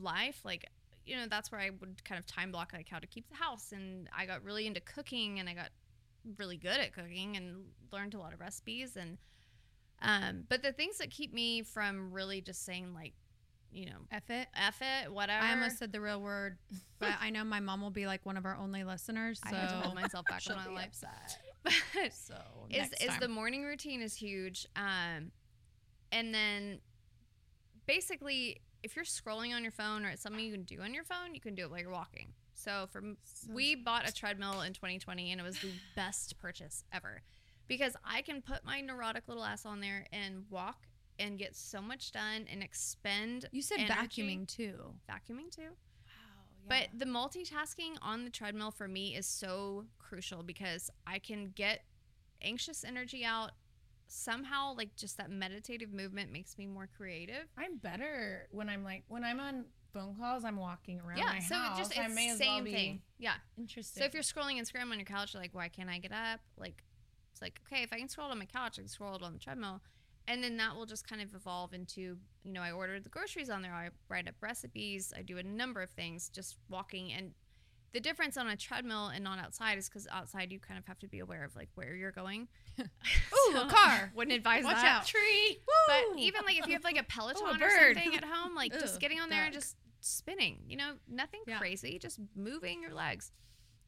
[0.00, 0.40] life.
[0.44, 0.66] Like
[1.06, 3.36] you know that's where i would kind of time block like how to keep the
[3.36, 3.72] house.
[3.72, 5.68] And i got really into cooking and i got
[6.38, 8.96] really good at cooking and learned a lot of recipes.
[8.96, 9.18] And
[10.02, 13.12] um but the things that keep me from really just saying like
[13.74, 14.48] you know F it.
[14.54, 15.44] F it, whatever.
[15.44, 16.56] I almost said the real word,
[16.98, 19.40] but I know my mom will be like one of our only listeners.
[19.48, 20.86] So I had to hold myself back on my life.
[20.88, 21.38] upset.
[21.94, 22.34] But So
[22.70, 24.66] is is the morning routine is huge.
[24.76, 25.32] Um,
[26.12, 26.80] and then
[27.86, 31.04] basically, if you're scrolling on your phone or it's something you can do on your
[31.04, 32.34] phone, you can do it while you're walking.
[32.54, 33.16] So for m
[33.50, 37.22] we bought a treadmill in 2020, and it was the best purchase ever
[37.66, 40.86] because I can put my neurotic little ass on there and walk
[41.18, 44.22] and get so much done and expend you said energy.
[44.22, 44.94] vacuuming too.
[45.08, 45.62] vacuuming too.
[45.62, 46.68] Wow.
[46.68, 51.82] But the multitasking on the treadmill for me is so crucial because I can get
[52.42, 53.52] anxious energy out.
[54.06, 57.46] Somehow, like just that meditative movement makes me more creative.
[57.56, 60.44] I'm better when I'm like when I'm on phone calls.
[60.44, 61.78] I'm walking around yeah, my so house.
[61.78, 63.00] it just it's the same well thing.
[63.18, 63.34] Yeah.
[63.56, 64.02] interesting.
[64.02, 66.40] So if you're scrolling Instagram on your couch, you're like, why can't I get up?
[66.58, 66.84] Like,
[67.32, 69.22] it's like, okay, if I can scroll it on my couch, I can scroll it
[69.22, 69.80] on the treadmill.
[70.26, 73.50] And then that will just kind of evolve into, you know, I order the groceries
[73.50, 73.72] on there.
[73.74, 75.12] I write up recipes.
[75.16, 77.12] I do a number of things just walking.
[77.12, 77.32] And
[77.92, 80.98] the difference on a treadmill and not outside is because outside you kind of have
[81.00, 82.48] to be aware of like where you're going.
[82.80, 84.12] Ooh, a car.
[84.16, 85.00] Wouldn't advise Watch that.
[85.02, 85.06] out.
[85.06, 85.58] Tree.
[85.66, 85.94] Woo!
[86.14, 88.72] But even like if you have like a oh, Peloton or something at home, like
[88.72, 91.58] just getting on there and just spinning, you know, nothing Yeah.
[91.58, 93.30] crazy, just moving your legs.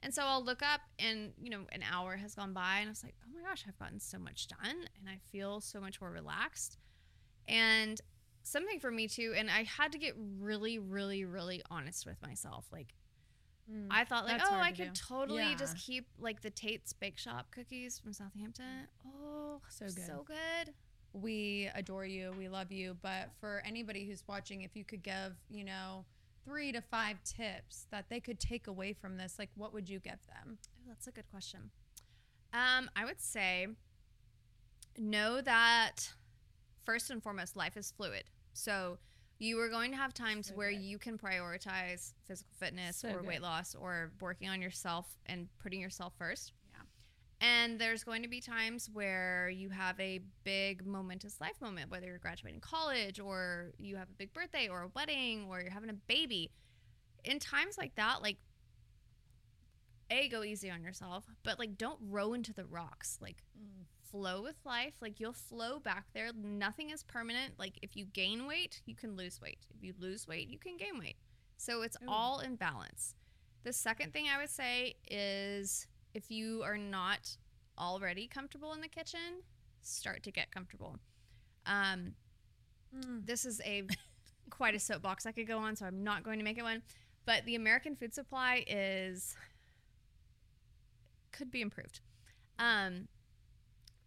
[0.07, 2.90] And so I'll look up and, you know, an hour has gone by and I
[2.90, 6.00] was like, oh my gosh, I've gotten so much done and I feel so much
[6.00, 6.78] more relaxed.
[7.48, 8.00] And
[8.44, 12.66] something for me too, and I had to get really, really, really honest with myself.
[12.72, 12.94] Like,
[13.68, 13.88] Mm.
[13.90, 15.00] I thought like, oh, I to could do.
[15.09, 15.57] totally Yeah.
[15.57, 18.86] just keep like the Tate's Bake Shop cookies from Southampton.
[19.04, 20.07] Oh, So good.
[20.07, 20.72] So good.
[21.12, 25.32] we adore you we love you but for anybody who's watching if you could give
[25.50, 26.04] you know
[26.47, 29.99] three to five tips that they could take away from this like what would you
[29.99, 31.70] give them Ooh, that's a good question.
[32.55, 33.66] Um, I would say
[34.97, 35.97] know that
[36.84, 38.24] first and foremost, life is fluid.
[38.53, 38.99] So
[39.38, 40.80] you are going to have times So where good.
[40.80, 43.26] you can prioritize physical fitness So or good.
[43.26, 46.53] weight loss or working on yourself and putting yourself first.
[47.41, 52.07] And there's going to be times where you have a big momentous life moment, whether
[52.07, 55.91] you're graduating college or you have a big birthday or a wedding or you're having
[55.91, 56.51] a baby.
[57.24, 58.39] In times like that, like
[60.09, 63.18] a go easy on yourself but like don't row into the rocks.
[63.20, 63.84] Like mm.
[64.11, 64.95] flow with life.
[65.03, 66.30] Like you'll flow back there.
[66.34, 67.55] Nothing is permanent.
[67.59, 69.66] Like if you gain weight you can lose weight.
[69.76, 71.16] If you lose weight you can gain weight.
[71.59, 72.09] So it's Ooh.
[72.09, 73.14] all in balance.
[73.64, 77.37] The second thing i would say is if you are not
[77.79, 79.43] already comfortable in the kitchen
[79.83, 80.97] start to get comfortable
[81.67, 82.14] um
[83.25, 83.83] this is a
[84.51, 86.81] quite a soapbox I could go on, so I'm not going to make it one.
[87.27, 89.35] But the American food supply is
[91.33, 92.01] could be improved.
[92.59, 93.09] Um,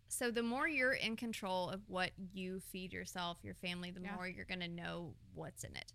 [0.08, 4.16] so the more you're in control of what you feed yourself, your family, the Yeah.
[4.16, 5.94] more you're gonna know what's in it.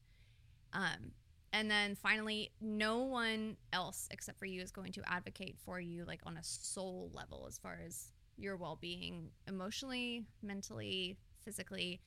[0.72, 1.12] Um,
[1.54, 6.04] and then finally, no one else except for you is going to advocate for you,
[6.04, 12.00] like on a soul level, as far as your well being, emotionally, mentally, physically.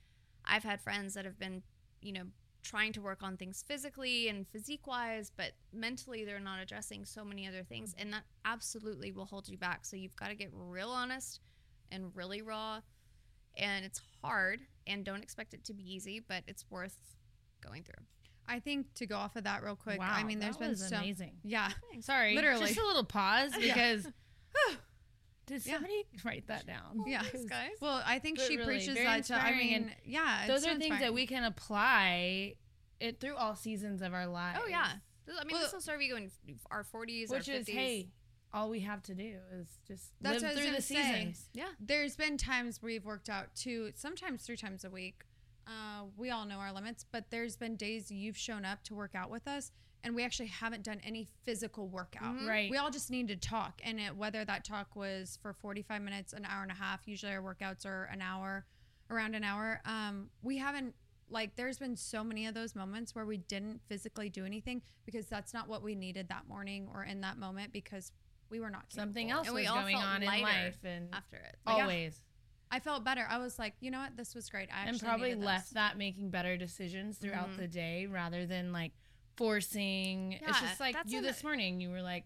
[0.44, 1.64] I've had friends that have been,
[2.02, 2.24] you know,
[2.62, 7.24] trying to work on things physically and physique wise, but mentally they're not addressing so
[7.24, 7.96] many other things.
[7.98, 9.86] And that absolutely will hold you back.
[9.86, 11.40] So you've got to get real honest
[11.90, 12.82] and really raw.
[13.56, 16.98] And it's hard and don't expect it to be easy, but it's worth
[17.62, 18.04] going through.
[18.48, 20.70] I think to go off of that real quick wow, i mean there's that been
[20.72, 21.34] was so amazing.
[21.44, 21.70] yeah
[22.02, 22.68] Sorry, Literally.
[22.68, 23.74] Just a little pause Yeah.
[23.74, 24.08] because
[25.48, 25.74] did Yeah.
[25.76, 27.04] somebody write that down?
[27.08, 27.72] yeah Thanks, guys.
[27.82, 30.72] well i think But she really, preaches that to i mean yeah it's Those so
[30.72, 32.56] are things that we can apply
[33.00, 34.58] it through all seasons of our lives.
[34.64, 34.88] Oh, yeah.
[35.30, 36.32] I mean, Well- this will serve you in
[36.72, 37.60] our 40s, Which our 50s.
[37.60, 38.10] is hey,
[38.52, 40.96] all we have to do is just That's live through gonna the say.
[40.96, 41.50] seasons.
[41.54, 41.68] yeah.
[41.80, 45.26] there's been times we've worked out two, sometimes three times a week.
[45.68, 49.16] Uh, we all know our limits, but there's been days you've shown up to work
[49.16, 49.72] out with us,
[50.04, 52.36] and we actually haven't done any physical workout.
[52.38, 52.48] Mhm.
[52.48, 52.72] Right.
[52.72, 56.34] We all just need to talk, and it, whether that talk was for 45 minutes,
[56.34, 57.08] an hour and a half.
[57.08, 58.66] Usually our workouts are an hour,
[59.10, 59.82] around an hour.
[59.86, 60.96] Um, we haven't
[61.30, 61.56] like.
[61.56, 65.54] There's been so many of those moments where we didn't physically do anything because that's
[65.54, 68.12] not what we needed that morning or in that moment because
[68.50, 71.36] we were not Something else And was we going felt on in life and After
[71.36, 71.58] it.
[71.66, 71.74] yeah.
[71.74, 72.24] always.
[72.72, 73.26] I felt better.
[73.30, 74.70] I was like, you know what, this was great.
[74.72, 77.58] I actually and probably left that making better decisions throughout Mhm.
[77.58, 78.92] the day rather than like
[79.38, 80.34] forcing.
[80.34, 81.80] it's just like you this morning.
[81.80, 82.26] You were like,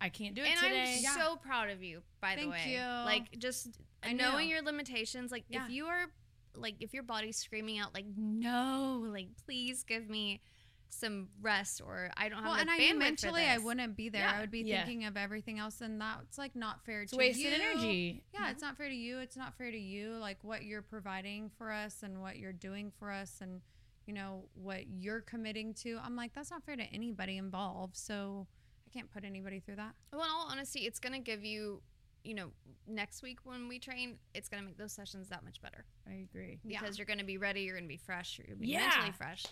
[0.00, 0.94] I can't do it and today.
[0.98, 1.16] I'm Yeah.
[1.16, 2.72] so proud of you, by the way.
[2.74, 2.80] you.
[2.80, 4.54] Like just I knowing know.
[4.54, 5.30] your limitations.
[5.30, 5.64] Like Yeah.
[5.64, 6.06] if you are
[6.54, 10.40] like if your body's screaming out like no, like please give me
[10.88, 13.58] some rest or I don't have Well, enough and I bandwidth knew for mentally I
[13.58, 14.22] wouldn't be there.
[14.22, 14.32] Yeah.
[14.36, 14.84] I would be Yeah.
[14.84, 17.50] thinking of everything else, and that's like not fair it's to wasted you.
[17.52, 18.22] energy.
[18.32, 19.18] Yeah, it's not fair to you.
[19.18, 20.12] It's not fair to you.
[20.12, 23.60] Like what you're providing for us and what you're doing for us, and
[24.06, 25.98] you know what you're committing to.
[26.02, 27.96] I'm like, that's not fair to anybody involved.
[27.96, 28.46] So
[28.86, 29.94] I can't put anybody through that.
[30.12, 31.82] Well, in all honesty, it's gonna give you,
[32.22, 32.52] you know,
[32.86, 36.60] next week when we train, it's gonna make those sessions that much better I agree.
[36.64, 36.80] Yeah.
[36.80, 38.88] because you're gonna be ready, you're gonna be fresh, you're gonna be Yeah.
[38.88, 39.44] mentally fresh,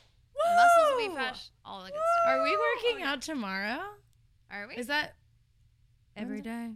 [0.57, 2.29] muscles will be fresh, all the good stuff.
[2.35, 3.81] Are we working out tomorrow?
[4.51, 4.75] Are we?
[4.77, 5.15] Is that
[6.17, 6.71] Every day.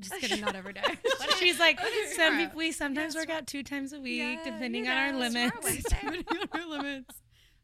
[0.00, 0.82] Just kidding, not every day.
[1.38, 2.36] She's like some tomorrow?
[2.44, 5.18] people we sometimes work out two times a week Yeah, depending you on our know,
[5.20, 5.34] limits.
[5.34, 5.96] tomorrow Wednesday.
[6.00, 7.14] Depending on our limits.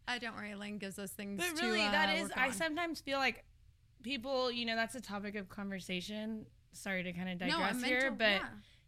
[0.07, 0.53] I don't worry.
[0.53, 1.39] Elaine gives us things.
[1.39, 2.53] But to, really, uh, that is work I on.
[2.53, 3.45] sometimes feel like
[4.03, 6.47] people, you know, that's a topic of conversation.
[6.73, 8.25] Sorry to kind of No, a digress here, mental- but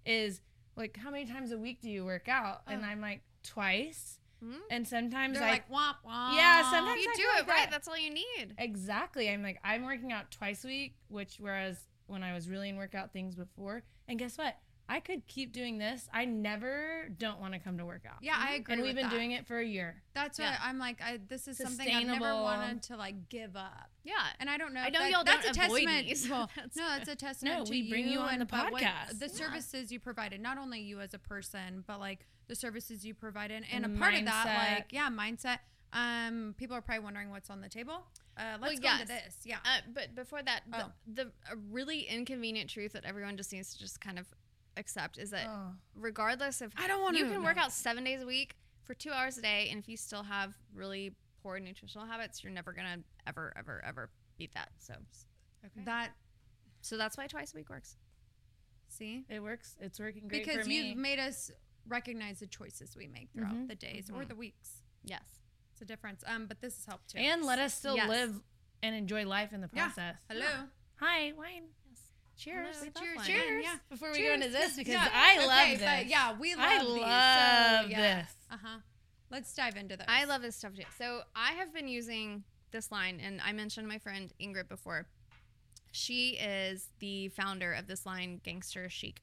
[0.06, 0.14] yeah.
[0.14, 0.40] is
[0.76, 2.62] like how many times a week do you work out?
[2.68, 2.86] And Oh.
[2.88, 4.19] I'm like twice.
[4.44, 4.58] Mhm.
[4.70, 6.34] And sometimes they're I like womp womp.
[6.36, 7.70] Yeah, sometimes If you I do it like right, that.
[7.70, 8.54] that's all you need.
[8.58, 9.28] Exactly.
[9.28, 12.76] I'm like, I'm working out twice a week, which whereas when I was really in
[12.76, 14.56] workout things before, and guess what?
[14.88, 16.08] I could keep doing this.
[16.12, 18.16] I never don't want to come to work out.
[18.22, 18.74] Yeah, I agree.
[18.74, 19.12] and we've been that.
[19.14, 20.02] doing it for a year.
[20.14, 23.88] That's why I'm like, I, this is something I've never wanted to like give up.
[24.02, 24.14] Yeah.
[24.40, 24.80] And I don't know.
[24.80, 26.08] I know that- y'all that's don't a avoid testament.
[26.08, 26.28] these.
[26.28, 28.72] Well, That's no, that's a testament No, to we bring you on and the but
[28.72, 29.20] what- podcast.
[29.20, 29.32] the Yeah.
[29.32, 33.62] services you provided, not only you as a person, but like the services you provided,
[33.72, 35.58] and, And a part of that, like yeah, mindset.
[35.92, 38.02] Um, people are probably wondering what's on the table.
[38.36, 39.38] Uh, let's Well, go into this.
[39.44, 39.58] Yeah.
[39.64, 40.92] Uh, but before that, the, Oh.
[41.06, 44.26] the a really inconvenient truth that everyone just needs to just kind of
[44.76, 45.74] accept is that Oh.
[45.94, 49.10] regardless of I don't wanna you can work out seven days a week for two
[49.12, 52.98] hours a day, and if you still have really poor nutritional habits, you're never gonna
[53.26, 54.70] ever, ever, ever beat that.
[54.78, 54.94] So,
[55.64, 55.84] Okay.
[55.84, 56.10] That
[56.80, 57.96] so that's why twice a week works.
[58.88, 59.76] see it works.
[59.80, 60.88] It's working great because for me.
[60.88, 61.50] you've made us
[61.90, 63.68] recognize the choices we make throughout Mhm.
[63.68, 64.28] the days or Mhm.
[64.28, 64.82] the weeks.
[65.04, 65.40] Yes.
[65.72, 66.22] It's a difference.
[66.26, 67.18] Um, but this has helped too.
[67.18, 68.08] and let us still Yes.
[68.08, 68.40] live
[68.82, 69.84] and enjoy life in the Yeah.
[69.86, 70.16] process.
[70.28, 70.68] hello.
[70.96, 71.74] Hi, wine.
[71.88, 72.12] Yes.
[72.36, 72.76] Cheers.
[72.78, 73.64] Hello, cheers, cheers.
[73.64, 73.78] Yeah.
[73.88, 75.84] Before we go into this, because Yeah, I love okay, this.
[75.86, 76.88] But yeah, we love I these.
[76.88, 78.22] love so, yeah.
[78.22, 78.34] this.
[78.50, 78.80] Uh huh.
[79.30, 80.06] Let's dive into this.
[80.08, 80.84] I love this stuff too.
[80.98, 85.08] So I have been using this line, and I mentioned my friend Ingrid before.
[85.92, 89.22] She is the founder of this line, Gangster Chic.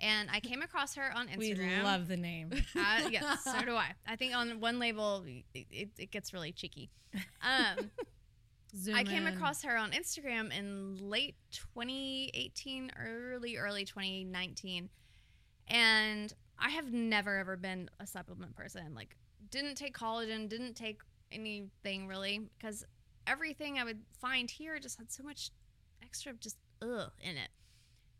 [0.00, 1.78] And I came across her on Instagram.
[1.78, 2.50] We love the name.
[2.52, 3.92] Uh, yes, so do I.
[4.06, 5.24] I think on one label,
[5.54, 6.90] it, it, gets really cheeky.
[7.42, 7.90] Um,
[8.76, 9.34] Zoom I came in.
[9.34, 14.88] across her on Instagram in late 2018, early, early 2019.
[15.68, 18.94] And I have never, ever been a supplement person.
[18.94, 19.16] Like,
[19.50, 22.84] didn't take collagen, didn't take anything really, because
[23.26, 25.50] everything I would find here just had so much
[26.02, 27.48] extra, just ugh, in it.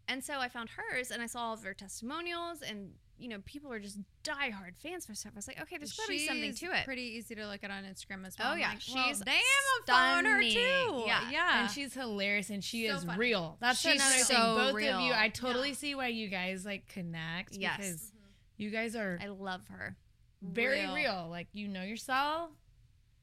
[0.09, 3.39] And so I found hers and I saw all of her testimonials, and, you know,
[3.45, 5.33] people are just diehard fans for stuff.
[5.35, 6.85] I was like, okay, there's got to be something She's to it.
[6.85, 8.53] Pretty easy to look at on Instagram as oh, well.
[8.53, 11.05] Oh, yeah, like, well, she's damn, I'm following her too.
[11.07, 11.31] Yeah.
[11.31, 11.63] yeah.
[11.63, 13.19] And she's hilarious and she So is funny.
[13.19, 13.57] real.
[13.61, 14.85] That's She's another so thing.
[14.89, 15.75] Both of you, I totally Yeah.
[15.75, 17.77] see why you guys like connect Yes.
[17.77, 18.63] because mm-hmm.
[18.63, 19.97] you guys are I love her.
[20.43, 20.95] very real.
[20.95, 21.29] real.
[21.31, 22.51] Like you know yourself.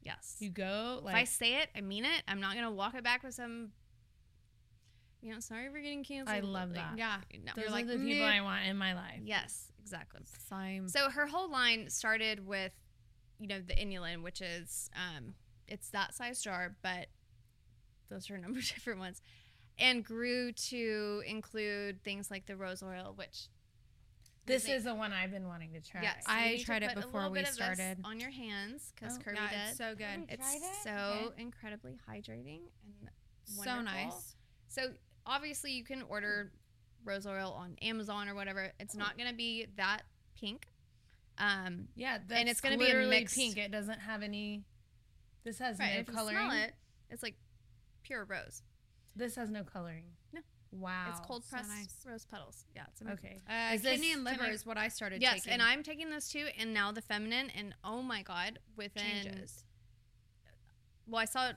[0.02, 0.38] Yes.
[0.40, 2.24] You go if I say it, I mean it.
[2.28, 3.72] I'm not gonna walk it back with some.
[5.22, 6.36] You know, sorry for getting canceled.
[6.36, 6.98] I but, love like, that.
[6.98, 7.18] yeah.
[7.34, 7.52] No.
[7.56, 9.20] those You're like, the people "Nope." I want in my life.
[9.24, 10.22] Yes, exactly.
[10.50, 10.88] Same.
[10.88, 12.72] So her whole line started with,
[13.40, 15.34] you know, the inulin, which is um,
[15.68, 17.08] it's that size jar, but
[18.10, 19.22] those are a number of different ones,
[19.78, 23.48] and grew to include things like the rose oil, which
[24.46, 26.02] This is the one I've been wanting to try.
[26.02, 27.98] yes, I you need to tried it put a before we bit of this started.
[28.06, 29.70] on your hands because Oh, Kirbe yeah, did.
[29.70, 30.26] it's so good.
[30.30, 30.64] It's it?
[30.84, 30.92] so
[31.34, 31.42] Okay.
[31.42, 33.10] incredibly hydrating and
[33.46, 34.36] So nice.
[34.70, 34.94] So
[35.30, 36.52] obviously you can order
[37.06, 38.74] rose oil on Amazon or whatever.
[38.80, 40.02] It's not going to be that
[40.38, 40.68] pink.
[41.38, 43.56] Um, Yeah, that's it's gonna be a mixed- pink.
[43.58, 44.66] It doesn't have any.
[45.46, 45.94] This has right.
[45.94, 46.74] no if you smell it,
[47.10, 47.36] it's like
[48.04, 48.62] pure rose.
[49.16, 50.04] This has no coloring.
[50.34, 50.42] No.
[50.74, 51.06] Wow.
[51.12, 51.96] It's cold so pressed nice.
[52.06, 52.66] rose petals.
[52.76, 53.20] Yeah, it's amazing.
[53.26, 53.40] Okay.
[53.50, 55.54] Uh, Is this- kidney and liver I- is what I started Yes, taking.
[55.54, 59.64] and I'm taking this too, and now the feminine, and oh my god, within changes.
[61.08, 61.54] well, I saw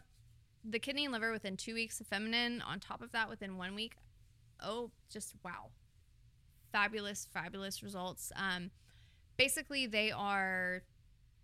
[0.65, 3.75] the kidney and liver within two weeks, the feminine on top of that within one
[3.75, 3.95] week.
[4.61, 5.71] Oh, just wow.
[6.71, 8.33] Fabulous, fabulous results.
[8.37, 8.71] Um,
[9.37, 10.83] basically, they are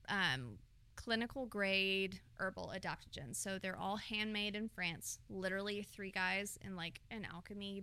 [0.09, 0.59] um,
[0.97, 3.37] clinical grade herbal adaptogens.
[3.37, 5.19] So they're all handmade in France.
[5.29, 7.83] Literally, three guys in like an alchemy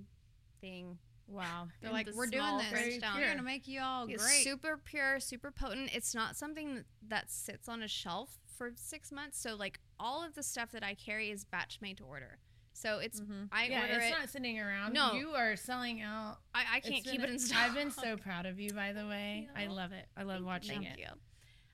[0.61, 0.97] thing.
[1.27, 1.67] Wow.
[1.81, 3.01] They're in like, the we're doing this.
[3.15, 4.43] We're gonna make you all It's great.
[4.43, 5.89] super pure, super potent.
[5.93, 9.39] It's not something that sits on a shelf for six months.
[9.39, 12.37] So like all of the stuff that I carry is batch made to order.
[12.73, 13.47] So it's Mhm.
[13.51, 14.09] I yeah, order it's it.
[14.19, 14.93] not sitting around.
[14.93, 15.13] No.
[15.13, 16.39] You are selling out.
[16.53, 17.59] I, I can't It's keep been- it in stock.
[17.61, 19.47] I've been so proud of you, by the way.
[19.55, 20.07] I love it.
[20.17, 20.99] I love watching Thank it.
[20.99, 21.07] you.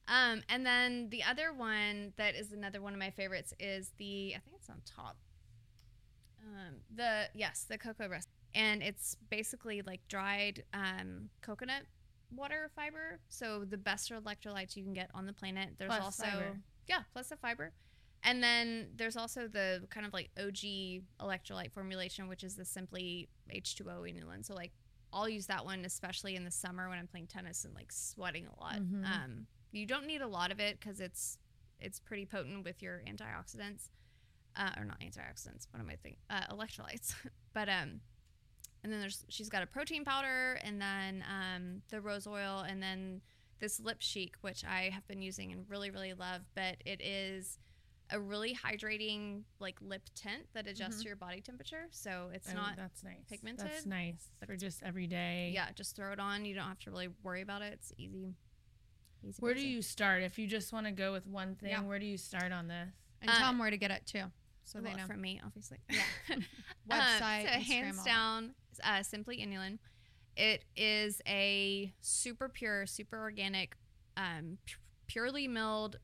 [0.07, 4.33] Um, and then the other one that is another one of my favorites is the
[4.35, 5.17] I think it's on top.
[6.43, 11.83] Um, the yes, the cocoa rest, and it's basically like dried um, coconut
[12.35, 13.19] water fiber.
[13.29, 15.69] So the best electrolytes you can get on the planet.
[15.77, 16.57] There's Plus also fiber.
[16.91, 17.71] Yeah, plus the fiber.
[18.23, 23.29] And then there's also the kind of like OG electrolyte formulation, which is the simply
[23.49, 24.45] H2O inulin.
[24.45, 24.73] So like
[25.13, 28.45] I'll use that one especially in the summer when I'm playing tennis and like sweating
[28.45, 28.75] a lot.
[28.81, 29.05] Mhm.
[29.05, 31.37] Um, you don't need a lot of it because it's
[31.79, 33.89] it's pretty potent with your antioxidants,
[34.55, 35.67] uh, or not antioxidants.
[35.71, 36.21] What am I thinking?
[36.29, 37.15] Uh, electrolytes.
[37.53, 38.01] but um,
[38.83, 42.83] and then there's she's got a protein powder and then um, the rose oil and
[42.83, 43.21] then
[43.61, 46.41] this lip chic which I have been using and really really love.
[46.55, 47.57] But it is
[48.13, 51.01] a really hydrating like lip tint that adjusts Mhm.
[51.03, 51.87] to your body temperature.
[51.91, 53.23] So it's Oh, not that's nice.
[53.29, 55.51] pigmented, That's nice for just every day.
[55.53, 55.71] yeah.
[55.71, 56.43] Just throw it on.
[56.43, 57.71] You don't have to really worry about it.
[57.71, 58.35] It's easy.
[59.23, 59.37] Easy.
[59.39, 61.69] Where do you start if you just want to go with one thing?
[61.69, 61.83] Yeah.
[61.83, 62.89] Where do you start on this?
[63.21, 64.23] and uh, tell them where to get it too,
[64.63, 65.05] so well, they know.
[65.05, 65.77] from me, obviously.
[65.89, 66.01] Yeah.
[66.29, 66.43] Um,
[66.89, 69.77] Website, so Instagram, hands down, uh, simply inulin,
[70.35, 73.75] It is a super pure, super organic,
[74.17, 75.97] um, pu- purely milled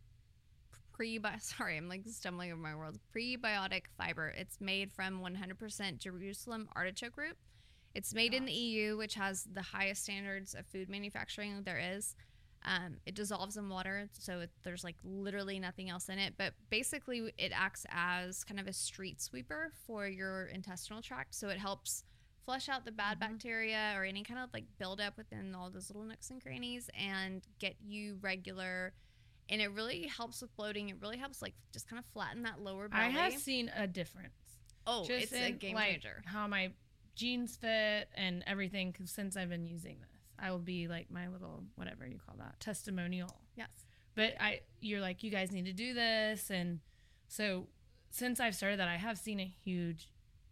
[0.97, 4.33] pre sorry i'm like stumbling over my words prebiotic fiber.
[4.35, 7.37] It's made from 100% jerusalem artichoke root.
[7.93, 12.15] It's made in the eu which has the highest standards of food manufacturing there is.
[12.65, 16.33] Um, it dissolves in water so it, there's like literally nothing else in it.
[16.37, 21.35] But basically it acts as kind of a street sweeper for your intestinal tract.
[21.35, 22.03] So it helps
[22.47, 23.19] flush out the bad Mhm.
[23.19, 27.45] bacteria or any kind of like buildup within all those little nooks and crannies and
[27.59, 28.93] get you regular
[29.49, 30.89] and it really helps with bloating.
[30.89, 33.03] It really helps like just kind of flatten that lower belly.
[33.03, 34.59] I have seen a difference.
[34.85, 36.21] oh, Just it's a in, game like, changer.
[36.25, 36.71] How my
[37.15, 40.09] jeans fit and everything 'cause since I've been using this.
[40.39, 43.41] I will be like my little whatever you call that testimonial.
[43.55, 43.69] Yes.
[44.15, 46.79] But I, you're like, you guys need to do this, and
[47.27, 47.67] so
[48.09, 50.09] since I've started that, I have seen a huge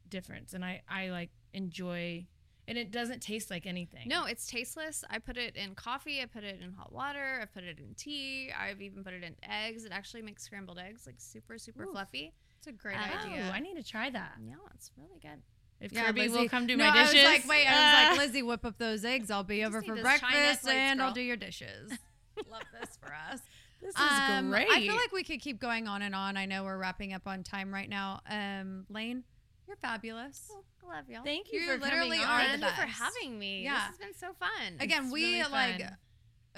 [0.09, 2.25] difference, and I, I like enjoy,
[2.67, 4.07] and it doesn't taste like anything.
[4.07, 5.03] No, it's tasteless.
[5.09, 6.21] I put it in coffee.
[6.21, 7.39] I put it in hot water.
[7.41, 8.51] I put it in tea.
[8.57, 9.85] I've even put it in eggs.
[9.85, 11.91] It actually makes scrambled eggs like super, super Oof.
[11.91, 12.33] fluffy.
[12.57, 13.51] It's a great Oh, Oh, idea.
[13.53, 14.33] I need to try that.
[14.45, 15.41] Yeah, it's really good.
[15.81, 17.15] If Yeah, Kirbe Lizzy- will come do no, my dishes.
[17.25, 17.71] I was like, wait, I
[18.09, 18.27] was like.
[18.27, 19.29] Lizzy, whip up those eggs.
[19.29, 21.91] I'll be over for breakfast plates, and I'll do your dishes.
[22.49, 23.41] Love this for us.
[23.81, 24.67] this is Um, great.
[24.71, 26.37] I feel like we could keep going on and on.
[26.37, 28.21] I know we're wrapping up on time right now.
[28.29, 29.23] Um, Laine,
[29.67, 30.49] you're fabulous.
[30.51, 31.23] Oh, I love y'all.
[31.23, 32.59] Thank you You for literally coming are on.
[32.59, 32.75] the you best.
[32.81, 33.63] for having me.
[33.63, 33.73] Yeah.
[33.75, 34.77] This has been so fun.
[34.79, 35.97] Again, It's we really like fun.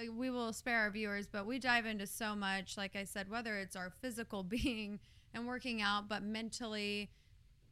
[0.09, 2.77] uh, we will spare our viewers, but we dive into so much.
[2.77, 4.99] Like I said, whether it's our physical being
[5.33, 7.09] and working out, but mentally.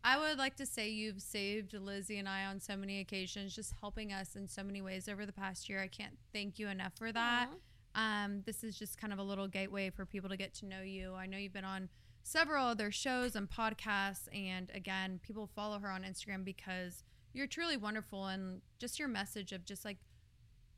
[0.07, 3.73] I would like to say you've saved Lizzy and I on so many occasions, just
[3.79, 5.81] helping us in so many ways over the past year.
[5.81, 7.47] I can't thank you enough for that.
[7.95, 10.81] Um, this is just kind of a little gateway for people to get to know
[10.81, 11.15] you.
[11.15, 11.89] I know you've been on
[12.25, 17.03] several other shows and podcasts, and again, people follow her on Instagram because
[17.33, 19.97] you're truly wonderful and just your message of just like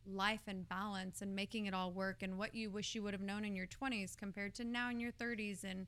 [0.05, 3.21] life and balance and making it all work and what you wish you would have
[3.21, 5.87] known in your 20s compared to now in your 30s and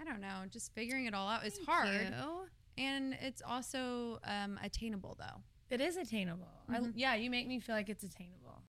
[0.00, 2.48] I don't know, just figuring it all out is Thank hard you.
[2.82, 5.42] and it's also um, attainable though.
[5.70, 6.48] It is attainable.
[6.68, 6.92] I, Mhm.
[6.94, 8.62] yeah, you make me feel like it's attainable.